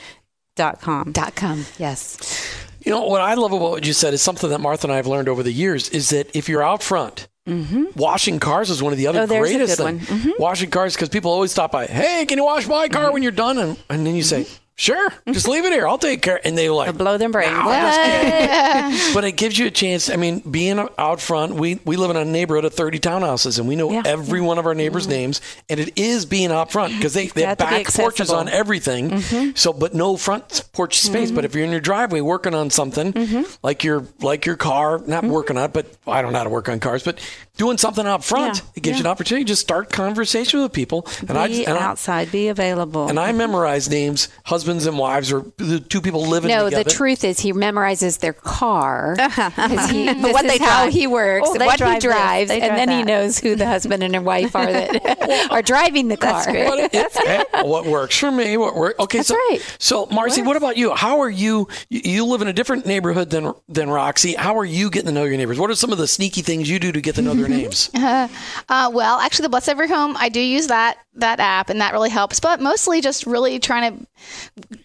[1.13, 1.65] Dot com.
[1.79, 2.55] Yes.
[2.81, 4.97] You know what I love about what you said is something that Martha and I
[4.97, 7.85] have learned over the years is that if you're out front, mm-hmm.
[7.95, 9.99] washing cars is one of the other Oh, greatest good one.
[9.99, 10.21] things.
[10.25, 10.41] Mm-hmm.
[10.41, 11.87] Washing cars because people always stop by.
[11.87, 13.13] Hey, can you wash my car mm-hmm.
[13.13, 13.57] when you're done?
[13.57, 15.87] And, and then you say, Sure, just leave it here.
[15.87, 16.41] I'll take care.
[16.43, 17.51] And they like Blow them brains.
[17.51, 20.09] "Wow, that's good." but it gives you a chance.
[20.09, 23.67] I mean, being out front, we we live in a neighborhood of 30 townhouses, and
[23.67, 24.01] we know Yeah.
[24.05, 25.11] every one of our neighbors' mm-hmm.
[25.11, 25.41] names.
[25.69, 28.31] And it is being out front because they, they have got to be back porches
[28.31, 29.11] on everything.
[29.11, 29.51] Mm-hmm.
[29.55, 31.29] So, but no front porch space.
[31.29, 31.45] But mm-hmm.
[31.45, 35.57] if you're in your driveway working on something like your like your car, not working
[35.57, 37.19] on, it, but I don't know how to work on cars, but
[37.57, 40.73] doing something out front, Yeah, it gives you an opportunity to just start conversation with
[40.73, 41.05] people.
[41.27, 43.07] And I be and I, outside, be available.
[43.09, 46.83] and I memorize names, husbands and wives, or the two people living No, together.
[46.83, 50.93] the truth is he memorizes their car, he, this what is they how drive.
[50.93, 52.03] he works, Oh, what he drive this.
[52.03, 56.07] drives, and drive then he knows who the husband and wife are that are driving
[56.07, 56.45] the car.
[56.47, 58.57] What, it- eh, what works for me?
[58.57, 58.99] What works?
[58.99, 59.59] Okay, That's so right.
[59.77, 60.93] so Marcie, what about you?
[60.95, 61.67] How are you?
[61.89, 64.33] You you live in a different neighborhood than than Roxy.
[64.33, 65.59] How are you getting to know your neighbors?
[65.59, 67.89] What are some of the sneaky things you do to get to know their names?
[68.69, 71.93] Uh, well, actually, the Bless Every Home, I do use that that app, and that
[71.93, 72.39] really helps.
[72.39, 74.07] But mostly, just really trying to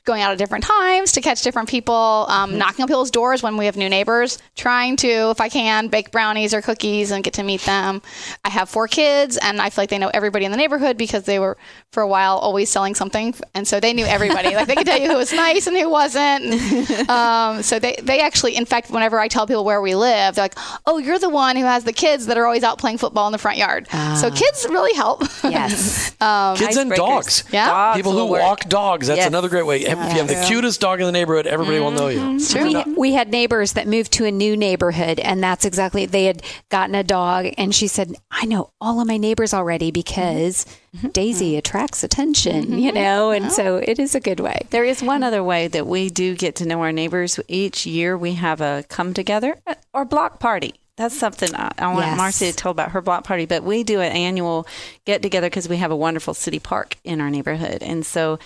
[0.05, 3.57] going out at different times to catch different people, um, knocking on people's doors when
[3.57, 4.39] we have new neighbors.
[4.57, 8.03] Trying to, if I can, bake brownies or cookies and get to meet them.
[8.45, 11.25] I have four kids, and I feel like they know everybody in the neighborhood because
[11.25, 11.57] they were
[11.93, 14.55] for a while always selling something, and so they knew everybody.
[14.55, 17.09] like they could tell you who was nice and who wasn't.
[17.09, 20.45] um, so they they actually, in fact, whenever I tell people where we live, they're
[20.45, 23.27] like, "Oh, you're the one who has the kids that are always out playing football
[23.27, 23.97] in the front yard." So
[24.29, 24.31] ah.
[24.35, 25.23] kids really help.
[25.45, 26.07] Yes.
[26.21, 27.45] Um, kids and dogs.
[27.53, 27.69] Yeah.
[27.69, 28.43] Dogs People who will work.
[28.43, 29.07] walk dogs.
[29.07, 29.29] That's Yes.
[29.29, 29.83] another great way.
[29.83, 32.19] If you have the cutest dog in the neighborhood, everybody will know you.
[32.19, 32.91] Mm-hmm.
[32.91, 36.43] We, we had neighbors that moved to a new neighborhood, and that's exactly they had
[36.71, 40.99] gotten a dog, and she said, "I know all of my neighbors already because mm-hmm.
[40.99, 41.09] Mm-hmm.
[41.11, 43.49] Daisy attracts attention, you know, and oh.
[43.51, 46.57] so it is a good way." There is one other way that we do get
[46.57, 47.39] to know our neighbors.
[47.47, 50.75] Each year we have a come together uh, or block party.
[50.99, 52.19] That's something I, I want Yes.
[52.19, 54.67] Marcie to tell about her block party, but we do an annual
[55.07, 57.83] get together because we have a wonderful city park in our neighborhood.
[57.83, 58.39] And so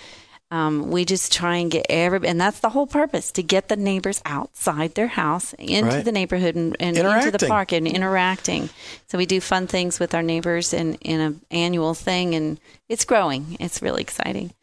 [0.51, 3.75] um, we just try and get every, and that's the whole purpose to get the
[3.75, 6.05] neighbors outside their house into Right.
[6.05, 8.69] the neighborhood and, and into the park and interacting.
[9.07, 13.03] So we do fun things with our neighbors in, in an annual thing, and it's
[13.03, 13.57] growing.
[13.59, 14.53] It's really exciting.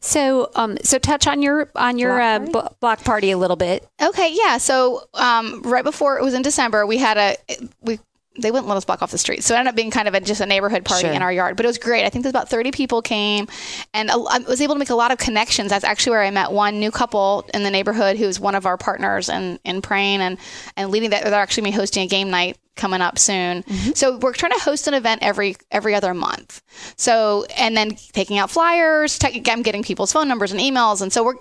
[0.00, 2.52] So, um, so touch on your on your Block uh, party?
[2.68, 3.86] b- block party a little bit.
[4.02, 4.58] Okay, yeah.
[4.58, 7.36] So um, right before it was in December, we had a
[7.82, 7.98] we
[8.40, 10.14] they wouldn't let us block off the street, so it ended up being kind of
[10.14, 11.12] a, just a neighborhood party Sure.
[11.12, 11.56] in our yard.
[11.56, 12.06] But it was great.
[12.06, 13.48] I think there's about 30 people came,
[13.92, 15.68] and a- I was able to make a lot of connections.
[15.70, 18.76] That's actually where I met one new couple in the neighborhood who's one of our
[18.78, 20.38] partners in in praying and
[20.76, 21.24] and leading that.
[21.24, 23.62] They're actually gonna hosting a game night coming up soon.
[23.62, 23.92] Mm-hmm.
[23.94, 26.62] So we're trying to host an event every every other month.
[26.96, 29.18] So and then taking out flyers.
[29.18, 31.36] Te- I'm getting people's phone numbers and emails, and so we're.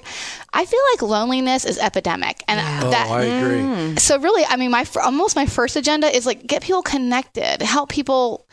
[0.54, 3.60] I feel like loneliness is epidemic, and Oh, that I agree.
[3.62, 4.00] Mm.
[4.00, 7.90] so really, I mean, my almost my first agenda is like get people connected, help
[7.90, 8.46] people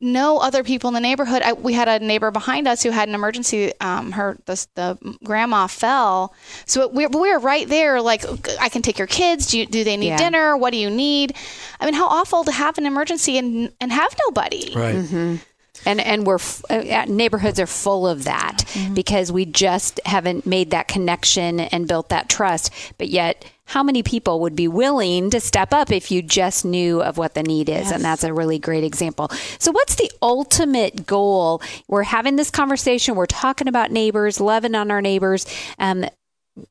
[0.00, 1.42] know other people in the neighborhood.
[1.42, 3.72] I, we had a neighbor behind us who had an emergency.
[3.80, 6.34] Um, her the, the grandma fell,
[6.66, 8.00] so we we were right there.
[8.00, 8.24] Like,
[8.60, 9.48] I can take your kids.
[9.48, 10.16] Do you, do they need Yeah.
[10.18, 10.56] dinner?
[10.56, 11.34] What do you need?
[11.80, 14.72] I mean, how awful to have an emergency and and have nobody.
[14.74, 15.40] Right.
[15.86, 20.88] and and we're uh, neighborhoods are full of that because we just haven't made that
[20.88, 25.72] connection and built that trust but yet how many people would be willing to step
[25.72, 28.82] up if you just knew of what the need is and that's a really great
[28.82, 29.28] example
[29.60, 34.90] so what's the ultimate goal we're having this conversation we're talking about neighbors loving on
[34.90, 35.46] our neighbors
[35.78, 36.04] um,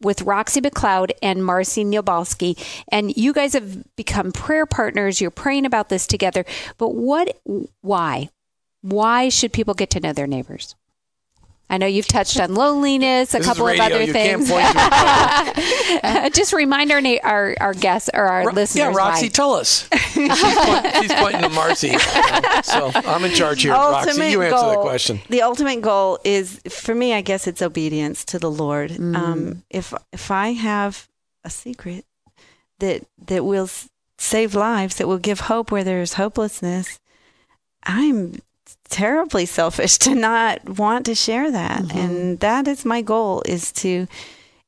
[0.01, 5.21] with Roxie McCleod and Marcie Nielbalski, and you guys have become prayer partners.
[5.21, 6.45] You're praying about this together.
[6.77, 7.39] But what,
[7.81, 8.29] why?
[8.81, 10.75] Why should people get to know their neighbors?
[11.71, 13.85] I know you've touched on loneliness, a This is couple radio.
[13.85, 14.49] of other You can't things.
[14.51, 16.33] point to it.
[16.33, 18.79] Just remind our, our our guests or our Ro- listeners.
[18.79, 19.29] Yeah, Roxie, why.
[19.29, 19.87] tell us.
[20.13, 21.95] she's, point, she's pointing to Marcie.
[22.63, 23.73] So I'm in charge here.
[23.73, 25.19] Roxie, you answer goal, the question.
[25.29, 28.91] The ultimate goal is for me, I guess it's obedience to the Lord.
[28.99, 31.07] Um, if if I have
[31.43, 32.05] a secret
[32.79, 33.69] that that will
[34.17, 36.99] save lives, that will give hope where there's hopelessness,
[37.83, 38.39] I'm
[38.89, 43.41] terribly selfish to not want to share that, and that is my goal.
[43.45, 44.07] Is to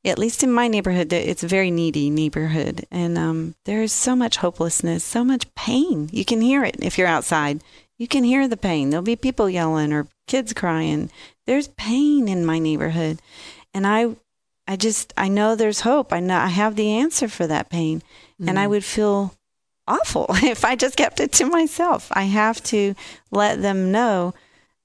[0.04, 4.16] at least in my neighborhood, it's a very needy neighborhood, and um, there is so
[4.16, 6.08] much hopelessness, so much pain.
[6.12, 7.62] You can hear it if you're outside.
[7.98, 8.90] You can hear the pain.
[8.90, 11.08] There'll be people yelling or kids crying.
[11.46, 13.20] There's pain in my neighborhood,
[13.72, 14.16] and I,
[14.66, 16.12] I just I know there's hope.
[16.12, 18.02] I know I have the answer for that pain,
[18.44, 19.34] and I would feel
[19.86, 22.08] awful if I just kept it to myself.
[22.12, 22.94] I have to
[23.30, 24.34] let them know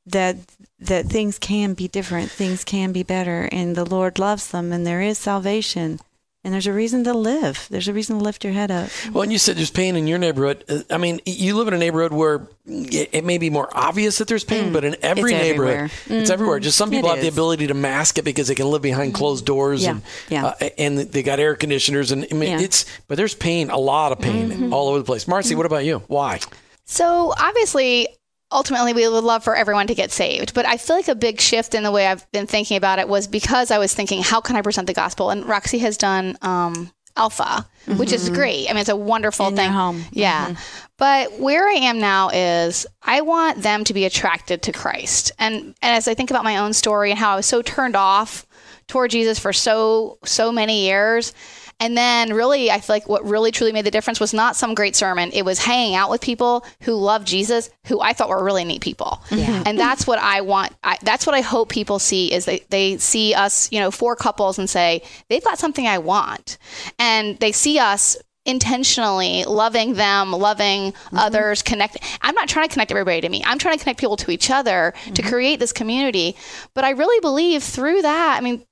[0.06, 0.38] that
[0.80, 4.86] that things can be different, things can be better, and the Lord loves them, and
[4.86, 6.00] there is salvation,
[6.48, 7.68] and there's a reason to live.
[7.70, 8.90] There's a reason to lift your head up.
[9.12, 10.64] Well, and you said there's pain in your neighborhood.
[10.70, 14.20] Uh, I mean, you live in a neighborhood where it, it may be more obvious
[14.20, 14.74] that there's pain, mm.
[14.74, 16.22] but in every It's neighborhood, everywhere.
[16.22, 16.60] it's everywhere.
[16.62, 19.12] Just some It people have the ability to mask it because they can live behind
[19.12, 19.18] mm-hmm.
[19.18, 20.46] closed doors Yeah, and yeah.
[20.46, 22.62] Uh, and they got air conditioners and I mean, Yeah.
[22.62, 24.74] it's but there's pain, a lot of pain mm-hmm.
[24.74, 25.26] all over the place.
[25.26, 25.58] Marcie, mm-hmm.
[25.58, 26.02] what about you?
[26.08, 26.40] Why?
[26.86, 28.08] So obviously,
[28.52, 30.54] ultimately, we would love for everyone to get saved.
[30.54, 33.08] But I feel like a big shift in the way I've been thinking about it
[33.08, 35.30] was because I was thinking, how can I present the gospel?
[35.30, 37.44] And Roxie has done um, Alpha,
[37.86, 37.98] mm-hmm.
[37.98, 38.36] which is mm-hmm.
[38.36, 38.70] great.
[38.70, 39.72] I mean, it's a wonderful In thing.
[39.72, 40.04] home.
[40.12, 40.48] Yeah.
[40.48, 40.62] Mm-hmm.
[40.98, 45.32] But where I am now is I want them to be attracted to Christ.
[45.38, 47.96] And, and as I think about my own story and how I was so turned
[47.96, 48.46] off
[48.88, 51.34] toward Jesus for so, so many years.
[51.80, 54.74] And then really, I feel like what really truly made the difference was not some
[54.74, 55.32] great sermon.
[55.32, 58.82] It was hanging out with people who love Jesus, who I thought were really neat
[58.82, 59.22] people.
[59.30, 59.64] Yeah.
[59.66, 60.74] And that's what I want.
[60.84, 64.16] I, that's what I hope people see is they, they see us, you know, four
[64.16, 66.58] couples and say, they've got something I want.
[66.98, 71.18] And they see us intentionally loving them, loving mm-hmm.
[71.18, 71.98] others, connect.
[72.22, 73.44] I'm not trying to connect everybody to me.
[73.46, 75.30] I'm trying to connect people to each other to mm-hmm.
[75.30, 76.36] create this community.
[76.74, 78.66] But I really believe through that, I mean,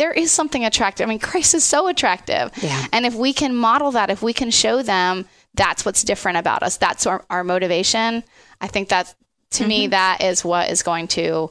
[0.00, 1.06] there is something attractive.
[1.06, 2.50] I mean, Christ is so attractive.
[2.62, 2.86] Yeah.
[2.90, 6.62] And if we can model that, if we can show them that's what's different about
[6.62, 8.24] us, that's our, our motivation,
[8.62, 9.14] I think that
[9.50, 9.68] to mm-hmm.
[9.68, 11.50] me, that is what is going to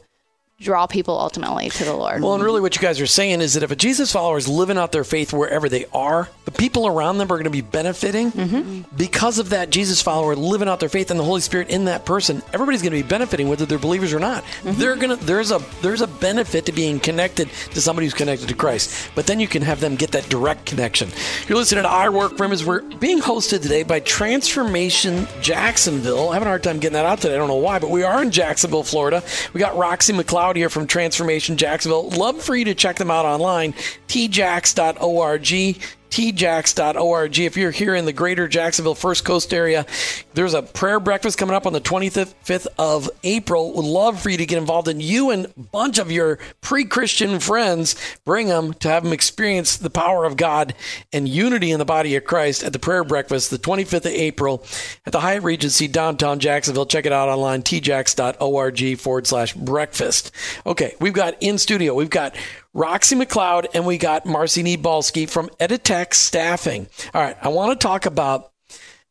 [0.61, 2.21] draw people ultimately to the Lord.
[2.21, 4.47] Well, and really, what you guys are saying is that if a Jesus follower is
[4.47, 7.61] living out their faith wherever they are, the people around them are going to be
[7.61, 8.95] benefiting mm-hmm.
[8.97, 12.05] because of that Jesus follower living out their faith and the Holy Spirit in that
[12.05, 12.41] person.
[12.53, 14.43] Everybody's going to be benefiting whether they're believers or not.
[14.43, 14.79] Mm-hmm.
[14.79, 18.55] They're gonna there's a there's a benefit to being connected to somebody who's connected to
[18.55, 19.11] Christ.
[19.15, 21.09] But then you can have them get that direct connection.
[21.47, 26.31] You're listening to Our Work for Him as we're being hosted today by Transformation Jacksonville.
[26.31, 27.35] I having a hard time getting that out today.
[27.35, 29.23] I don't know why, but we are in Jacksonville, Florida.
[29.53, 32.09] We got Roxie McCleod here from Transformation Jacksonville.
[32.09, 33.73] Love for you to check them out online,
[34.07, 37.39] tjax.org tjax.org.
[37.39, 39.85] If you're here in the greater Jacksonville First Coast area,
[40.33, 43.73] there's a prayer breakfast coming up on the 25th of April.
[43.73, 47.39] Would love for you to get involved and you and a bunch of your pre-Christian
[47.39, 47.95] friends
[48.25, 50.73] bring them to have them experience the power of God
[51.13, 54.63] and unity in the body of Christ at the prayer breakfast the 25th of April
[55.05, 56.85] at the Hyatt Regency downtown Jacksonville.
[56.85, 60.31] Check it out online, tjax.org forward slash breakfast.
[60.65, 62.35] Okay, we've got in studio, we've got
[62.73, 66.87] Roxie McCleod, and we got Marcie Niebalski from Editech Staffing.
[67.13, 68.51] All right, I want to talk about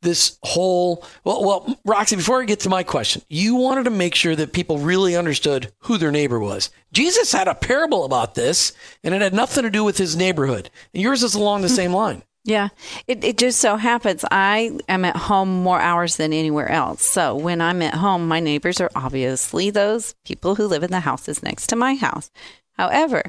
[0.00, 2.16] this whole well, well, Roxie.
[2.16, 5.72] Before I get to my question, you wanted to make sure that people really understood
[5.80, 6.70] who their neighbor was.
[6.92, 10.70] Jesus had a parable about this, and it had nothing to do with his neighborhood.
[10.94, 11.74] And yours is along the hmm.
[11.74, 12.22] same line.
[12.44, 12.68] Yeah,
[13.06, 17.02] it, it just so happens I am at home more hours than anywhere else.
[17.02, 21.00] So when I'm at home, my neighbors are obviously those people who live in the
[21.00, 22.30] houses next to my house.
[22.78, 23.22] However,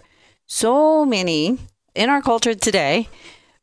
[0.50, 1.60] so many
[1.94, 3.08] in our culture today,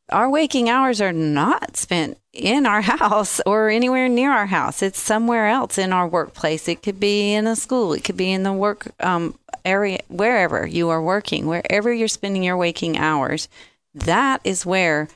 [0.09, 4.83] our waking hours are not spent in our house or anywhere near our house.
[4.83, 6.69] It's somewhere else in our workplace.
[6.69, 7.93] It could be in a school.
[7.93, 12.45] It could be in the work um, area, wherever you are working, wherever you're spending
[12.45, 13.49] your waking hours.
[13.93, 15.09] That is where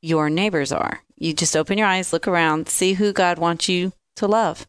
[0.00, 1.02] your neighbors are.
[1.18, 4.66] You just open your eyes, look around, see who God wants you to love.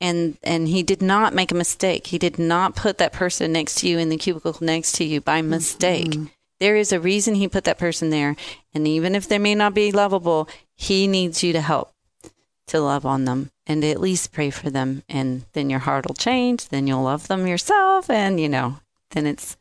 [0.00, 2.08] And and he did not make a mistake.
[2.08, 5.20] He did not put that person next to you in the cubicle next to you
[5.20, 6.14] by mistake.
[6.60, 8.36] There is a reason he put that person there.
[8.74, 11.92] And even if they may not be lovable, he needs you to help
[12.68, 15.02] to love on them and at least pray for them.
[15.08, 16.68] And then your heart will change.
[16.68, 18.10] Then you'll love them yourself.
[18.10, 18.80] And, you know,
[19.10, 19.56] then it's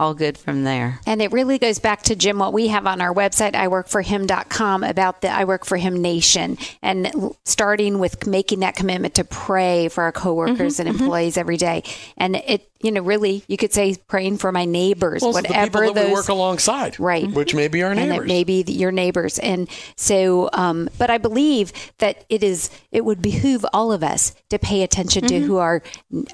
[0.00, 0.98] all good from there.
[1.06, 5.20] And it really goes back to Jim, what we have on our website, iworkforhim.com, about
[5.20, 7.12] the I Work for Him Nation and
[7.44, 11.82] starting with making that commitment to pray for our coworkers Mm-hmm, and employees every day.
[12.16, 15.54] And it, you know, really, you could say praying for my neighbors, Well, it's the
[15.54, 16.06] people that those.
[16.08, 17.30] we work alongside, Right.
[17.30, 18.24] Which may be our and neighbors.
[18.24, 19.38] it may be your neighbors.
[19.38, 24.34] And so, um, but I believe that it is, it would behoove all of us
[24.48, 25.82] to pay attention to who our,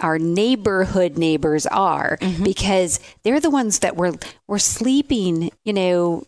[0.00, 4.14] our neighborhood neighbors are because they're the ones that were,
[4.46, 6.24] were sleeping, you know,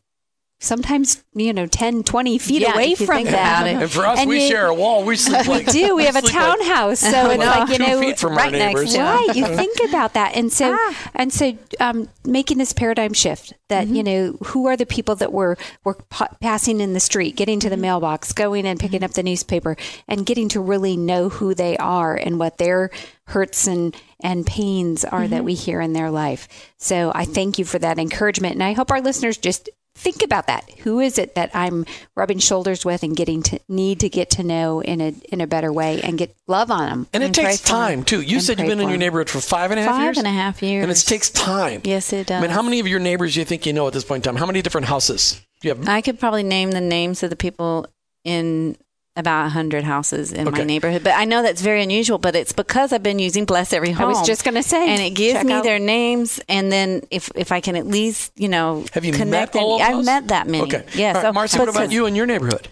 [0.61, 3.67] sometimes, you know, 10, 20 feet Yeah, away from think them.
[3.83, 5.05] and for us, And we you- share a wall.
[5.05, 5.95] We sleep we do.
[5.97, 8.39] We have a sleep like- townhouse, so it's like you two know, feet from our
[8.39, 8.93] right next neighbors.
[8.95, 9.29] to- right.
[9.37, 11.11] You think about that, and so Ah.
[11.15, 13.95] and so, um, making this paradigm shift that Mm-hmm.
[13.95, 17.61] you know who are the people that were were pa- passing in the street, getting
[17.61, 17.83] to the Mm-hmm.
[17.83, 19.77] mailbox, going and picking up the newspaper,
[20.09, 22.91] and getting to really know who they are and what their
[23.27, 25.31] hurts and and pains are Mm-hmm.
[25.31, 26.49] that we hear in their life.
[26.79, 29.69] So I thank you for that encouragement, and I hope our listeners just
[29.99, 30.71] think about that.
[30.81, 31.85] Who is it that I'm
[32.15, 35.47] rubbing shoulders with and getting to need to get to know in a in a
[35.47, 37.07] better way and get love on them?
[37.13, 38.21] And it takes time too.
[38.21, 40.19] You said you've been in your neighborhood for five and a half Five years.
[40.19, 40.83] and a half years.
[40.83, 41.81] And it takes time.
[41.85, 42.39] Yes, it does.
[42.39, 44.25] I mean, how many of your neighbors do you think you know at this point
[44.25, 44.39] in time?
[44.39, 45.41] How many different houses?
[45.61, 47.87] Do you have I could probably name the names of the people
[48.25, 48.77] in
[49.19, 50.59] about a 100 houses in Okay.
[50.59, 51.03] my neighborhood.
[51.05, 54.05] But I know that's very unusual, but it's because I've been using Bless Every Home.
[54.07, 56.41] I was just gonna say, And it gives me out- their names.
[56.49, 59.75] And then if, if I can at least, you know, Have you connect met all
[59.83, 59.99] of them.
[59.99, 60.63] I've met that many.
[60.65, 60.85] Okay.
[60.95, 61.17] Yes.
[61.17, 62.69] All right, so- Marcie, but what about you in your neighborhood?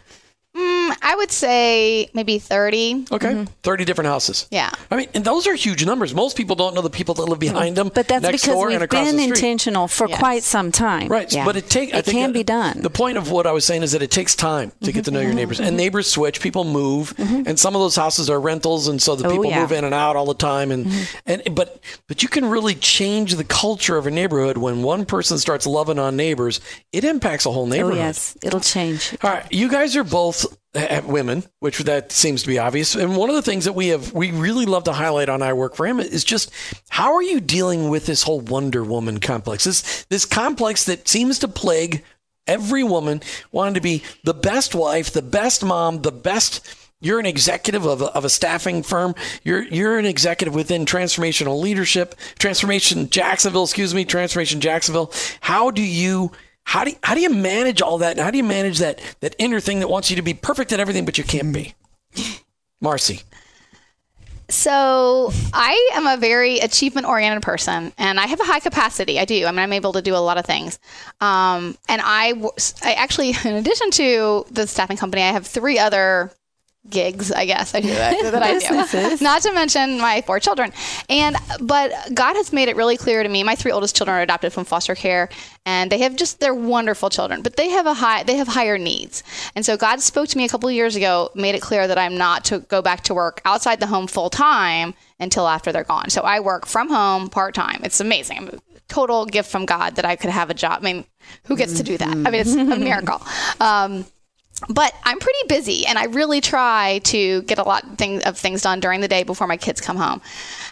[0.56, 3.06] Mm, Um, I would say maybe 30.
[3.12, 3.26] Okay.
[3.28, 3.44] Mm-hmm.
[3.62, 4.46] 30 different houses.
[4.50, 4.70] Yeah.
[4.90, 6.14] I mean, and those are huge numbers.
[6.14, 7.90] Most people don't know the people that live behind them.
[7.94, 9.36] But that's next because door and we've across been the street.
[9.36, 10.18] intentional for Yes.
[10.18, 11.08] quite some time.
[11.08, 11.44] Right, Yeah.
[11.44, 12.80] but it take I It think can be done.
[12.82, 15.10] The point of what I was saying is that it takes time to get to
[15.10, 15.36] know your Mm-hmm.
[15.36, 15.76] neighbors, and mm-hmm.
[15.76, 17.42] neighbors switch, people move, mm-hmm.
[17.46, 19.60] and some of those houses are rentals, and so the Oh, people yeah.
[19.60, 20.86] move in and out all the time, and
[21.26, 25.38] and but but you can really change the culture of a neighborhood when one person
[25.38, 26.60] starts loving on neighbors.
[26.92, 27.92] It impacts a whole neighborhood.
[27.94, 28.06] Oh, neighborhood.
[28.16, 28.36] yes.
[28.42, 29.16] It'll change.
[29.22, 30.46] All right, you guys are both
[30.76, 32.94] uh, women, which that seems to be obvious.
[32.94, 35.52] And one of the things that we have, we really love to highlight on I
[35.52, 36.50] Work for Him is just
[36.88, 39.64] how are you dealing with this whole Wonder Woman complex?
[39.64, 42.04] This this complex that seems to plague
[42.46, 43.22] every woman
[43.52, 46.66] wanting to be the best wife, the best mom, the best.
[47.00, 49.14] You're an executive of a, of a staffing firm.
[49.44, 53.64] You're you're an executive within Transformational Leadership, Transformation Jacksonville.
[53.64, 55.12] Excuse me, Transformation Jacksonville.
[55.40, 56.32] How do you
[56.66, 58.12] how do you, how do you manage all that?
[58.12, 60.72] And how do you manage that that inner thing that wants you to be perfect
[60.72, 61.74] at everything, but you can't be?
[62.82, 63.22] Marcie,
[64.48, 69.18] So I am a very achievement oriented person and I have a high capacity.
[69.18, 69.46] I do.
[69.46, 70.78] I mean, I'm able to do a lot of things.
[71.20, 72.34] Um, and I,
[72.82, 76.32] I actually, in addition to the staffing company, I have three other
[76.90, 79.24] gigs, I guess I do that, that I do.
[79.24, 80.72] Not to mention my four children.
[81.08, 83.42] And but God has made it really clear to me.
[83.42, 85.28] My three oldest children are adopted from foster care,
[85.64, 88.78] and they have just they're wonderful children, but they have a high they have higher
[88.78, 89.22] needs.
[89.54, 91.98] And so God spoke to me a couple of years ago, made it clear that
[91.98, 95.84] I'm not to go back to work outside the home full time until after they're
[95.84, 96.10] gone.
[96.10, 97.80] So I work from home part time.
[97.84, 98.38] It's amazing.
[98.38, 98.58] I'm a
[98.88, 100.80] total gift from God that I could have a job.
[100.80, 101.04] I mean,
[101.44, 102.10] who gets to do that?
[102.10, 103.20] I mean, it's a miracle.
[103.60, 104.06] Um,
[104.68, 108.80] but I'm pretty busy, and I really try to get a lot of things done
[108.80, 110.22] during the day before my kids come home.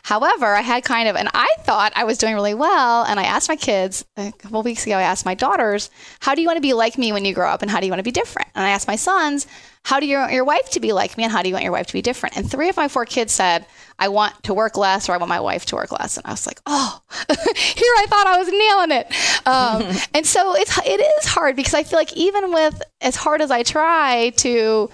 [0.02, 3.24] However, I had kind of, and I thought I was doing really well, and I
[3.24, 4.96] asked my kids a couple weeks ago.
[4.96, 7.48] I asked my daughters, "How do you want to be like me when you grow
[7.48, 9.46] up, and how do you want to be different?" And I asked my sons,
[9.84, 11.64] "How do you want your wife to be like me, and how do you want
[11.64, 13.66] your wife to be different?" And three of my four kids said,
[13.98, 16.30] "I want to work less, or I want my wife to work less." And I
[16.30, 21.00] was like, "Oh, here I thought I was nailing it." Um, and so it's it
[21.00, 24.90] is hard because I feel like even with as hard as I try to.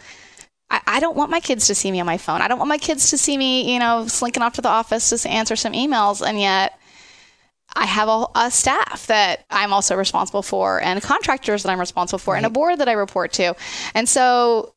[0.70, 2.40] I, I don't want my kids to see me on my phone.
[2.42, 5.10] I don't want my kids to see me, you know, slinking off to the office
[5.10, 6.26] to answer some emails.
[6.26, 6.78] And yet,
[7.74, 12.18] I have a, a staff that I'm also responsible for, and contractors that I'm responsible
[12.18, 13.54] for, and a board that I report to.
[13.94, 14.74] And so,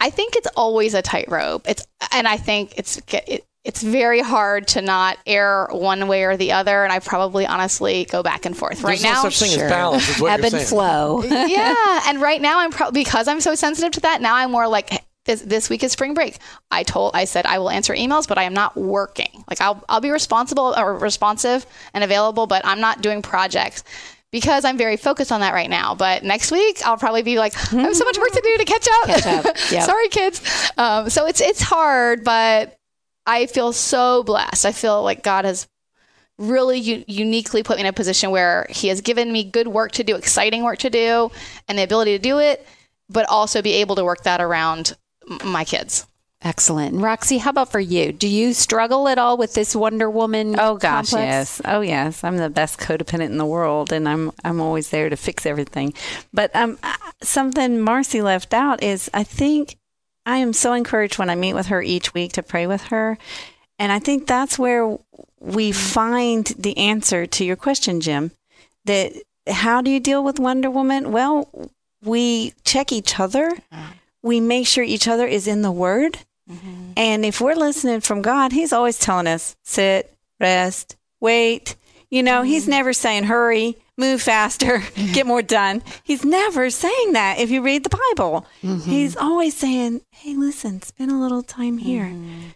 [0.00, 1.68] I think it's always a tightrope.
[1.68, 6.36] It's, and I think it's it, it's very hard to not err one way or
[6.36, 6.82] the other.
[6.82, 8.82] And I probably honestly go back and forth.
[8.82, 10.08] right there's now, no such thing as balance.
[10.08, 11.22] Is what Ebb and flow.
[11.24, 14.20] yeah, and right now I'm pro- because I'm so sensitive to that.
[14.20, 14.90] Now I'm more like
[15.26, 15.42] this.
[15.42, 16.38] This week is spring break.
[16.72, 19.44] I told I said I will answer emails, but I am not working.
[19.48, 23.84] Like I'll I'll be responsible or responsive and available, but I'm not doing projects.
[24.32, 27.54] Because I'm very focused on that right now, but next week I'll probably be like,
[27.70, 29.06] I have so much work to do to catch up.
[29.06, 29.84] Catch up, yep.
[29.84, 30.72] Sorry, kids.
[30.78, 32.78] Um, so it's it's hard, but
[33.26, 34.66] I feel so blessed.
[34.66, 35.68] I feel like God has
[36.38, 39.92] really u- uniquely put me in a position where he has given me good work
[39.92, 41.30] to do, exciting work to do,
[41.68, 42.66] and the ability to do it,
[43.08, 44.96] but also be able to work that around
[45.30, 46.06] m- my kids.
[46.44, 46.94] Excellent.
[46.94, 48.12] And Roxie, how about for you?
[48.12, 50.58] Do you struggle at all with this Wonder Woman?
[50.58, 51.60] Oh gosh, complex?
[51.60, 51.62] yes.
[51.64, 52.24] Oh yes.
[52.24, 55.94] I'm the best codependent in the world, and I'm I'm always there to fix everything.
[56.32, 56.80] But um,
[57.22, 59.76] something Marcie left out is I think
[60.24, 63.18] I am so encouraged when I meet with her each week to pray with her,
[63.78, 64.98] and I think that's where
[65.40, 68.30] we find the answer to your question, Jim.
[68.84, 69.12] That
[69.48, 71.12] how do you deal with Wonder Woman?
[71.12, 71.48] Well,
[72.02, 73.50] we check each other.
[74.22, 76.18] We make sure each other is in the Word.
[76.50, 76.92] Mm-hmm.
[76.96, 81.76] And if we're listening from God, He's always telling us sit, rest, wait.
[82.10, 82.70] You know, He's mm-hmm.
[82.70, 84.82] never saying hurry, move faster,
[85.12, 85.82] get more done.
[86.02, 88.46] He's never saying that if you read the Bible.
[88.62, 88.90] Mm-hmm.
[88.90, 92.48] He's always saying, hey, listen, spend a little time here, mm-hmm.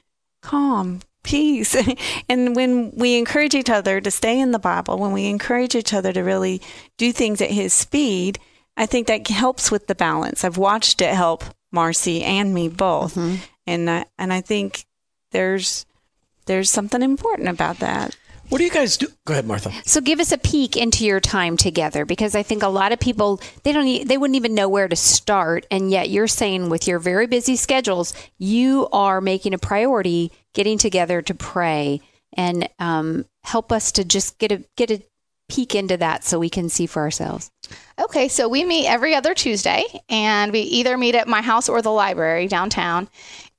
[0.42, 1.76] calm, peace.
[2.28, 5.92] and when we encourage each other to stay in the Bible, when we encourage each
[5.92, 6.62] other to really
[6.96, 8.38] do things at His speed,
[8.76, 10.44] I think that helps with the balance.
[10.44, 13.36] I've watched it help Marcie and me both, mm-hmm.
[13.66, 14.84] and I, and I think
[15.32, 15.86] there's
[16.46, 18.16] there's something important about that.
[18.48, 19.08] What do you guys do?
[19.24, 19.72] Go ahead, Martha.
[19.84, 23.00] So give us a peek into your time together because I think a lot of
[23.00, 26.86] people they don't they wouldn't even know where to start and yet you're saying with
[26.86, 32.00] your very busy schedules you are making a priority getting together to pray
[32.34, 35.02] and um, help us to just get a get a
[35.48, 37.50] peek into that so we can see for ourselves.
[37.98, 41.82] Okay, so we meet every other Tuesday, and we either meet at my house or
[41.82, 43.08] the library downtown,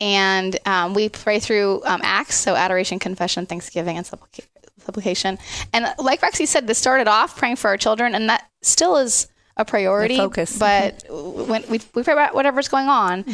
[0.02, 4.46] and um, we pray through um, Acts, so adoration, confession, thanksgiving, and supplica-
[4.88, 5.38] supplication.
[5.74, 9.28] And like Roxie said, this started off praying for our children, and that still is
[9.56, 10.16] a priority.
[10.16, 10.58] The focus.
[10.58, 13.26] but when we, we pray about whatever's going on,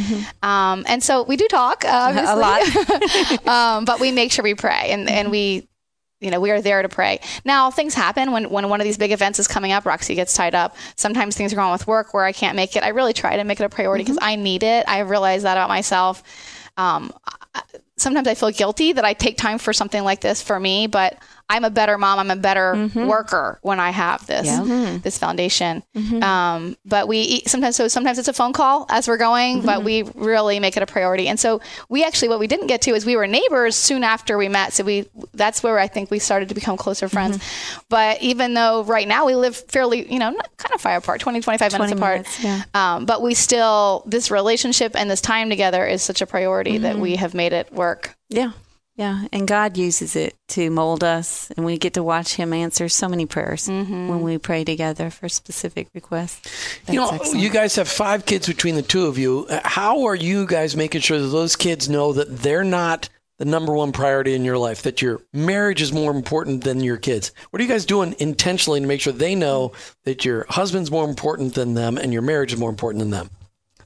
[0.41, 3.47] um, and so we do talk uh, A lot.
[3.47, 5.67] um, but we make sure we pray, and and we
[6.19, 7.19] you know, we are there to pray.
[7.43, 9.85] Now, things happen when, when one of these big events is coming up.
[9.85, 10.77] Roxie gets tied up.
[10.95, 12.83] Sometimes things are going on with work where I can't make it.
[12.83, 14.85] I really try to make it a priority because I need it.
[14.87, 16.23] I realize that about myself.
[16.77, 17.11] Um,
[17.97, 21.17] sometimes I feel guilty that I take time for something like this for me, but
[21.49, 22.19] I'm a better mom.
[22.19, 23.07] I'm a better mm-hmm.
[23.07, 24.99] worker when I have this mm-hmm.
[24.99, 25.83] this foundation.
[25.95, 26.23] Mm-hmm.
[26.23, 29.83] Um, but we eat, sometimes so sometimes it's a phone call as we're going, but
[29.83, 31.27] we really make it a priority.
[31.27, 34.37] And so we actually what we didn't get to is we were neighbors soon after
[34.37, 34.73] we met.
[34.73, 37.39] So we that's where I think we started to become closer friends.
[37.89, 41.19] But even though right now we live fairly, you know, not, kind of far apart,
[41.19, 42.13] 20 25 minutes 20 apart.
[42.13, 42.63] minutes, yeah.
[42.73, 46.97] Um, but we still this relationship and this time together is such a priority that
[46.97, 48.15] we have made it work.
[48.29, 48.53] Yeah.
[48.95, 49.25] Yeah.
[49.31, 53.09] And God uses it to mold us, and we get to watch Him answer so
[53.09, 56.79] many prayers when we pray together for specific requests.
[56.87, 57.41] you know, excellent.
[57.41, 59.47] you guys have five kids between the two of you.
[59.49, 63.45] Uh, How are you guys making sure that those kids know that they're not the
[63.45, 67.31] number one priority in your life, that your marriage is more important than your kids?
[67.49, 69.71] What are you guys doing intentionally to make sure they know
[70.03, 73.31] that your husband's more important than them and your marriage is more important than them?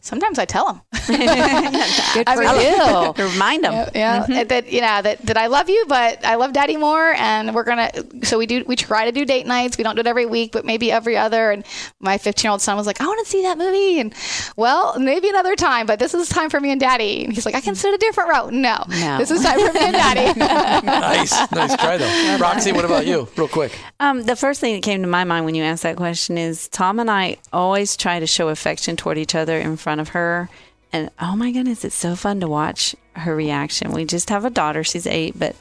[0.07, 0.81] Sometimes I tell them.
[1.07, 3.25] Good for mean- you.
[3.25, 3.89] Remind them.
[3.93, 7.53] yeah that you know that, that i love you but i love daddy more and
[7.53, 7.89] we're gonna
[8.23, 10.51] so we do we try to do date nights we don't do it every week
[10.51, 11.65] but maybe every other and
[11.99, 14.13] my 15 year old son was like i want to see that movie and
[14.55, 17.55] well maybe another time but this is time for me and daddy and he's like
[17.55, 19.17] i can sit a different route no, No.
[19.17, 22.37] this is time for me and daddy nice, nice try though.
[22.39, 23.27] Roxie, what about you?
[23.35, 23.77] Real quick.
[23.99, 26.67] Um, the first thing that came to my mind when you asked that question is
[26.69, 30.49] Tom and I always try to show affection toward each other in front of her.
[30.93, 33.91] And oh my goodness, it's so fun to watch her reaction.
[33.91, 35.55] We just have a daughter, she's eight, but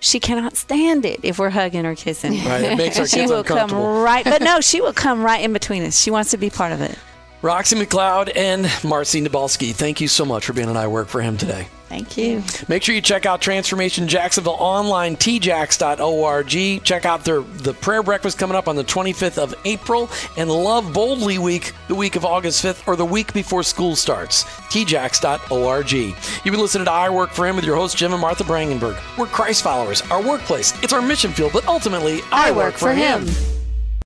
[0.00, 2.32] she cannot stand it if we're hugging or kissing.
[2.44, 5.42] Right, it makes our she kids will come right, but no, she will come right
[5.42, 6.00] in between us.
[6.00, 6.98] She wants to be part of it.
[7.42, 11.20] Roxie McCleod and Marcie Nabalski, thank you so much for being on I Work for
[11.20, 11.66] Him today.
[11.88, 16.84] thank you Make sure you check out Transformation Jacksonville online, tjax.org.
[16.84, 20.92] Check out their the prayer breakfast coming up on the 25th of April and Love
[20.92, 24.44] Boldly Week, the week of August 5th or the week before school starts.
[24.70, 25.92] tjax.org.
[25.92, 28.96] You've been listening to I Work for Him with your host Jim and Martha Brangenberg.
[29.18, 30.00] We're Christ followers.
[30.12, 33.26] Our workplace, it's our mission field, but ultimately I, work for Him.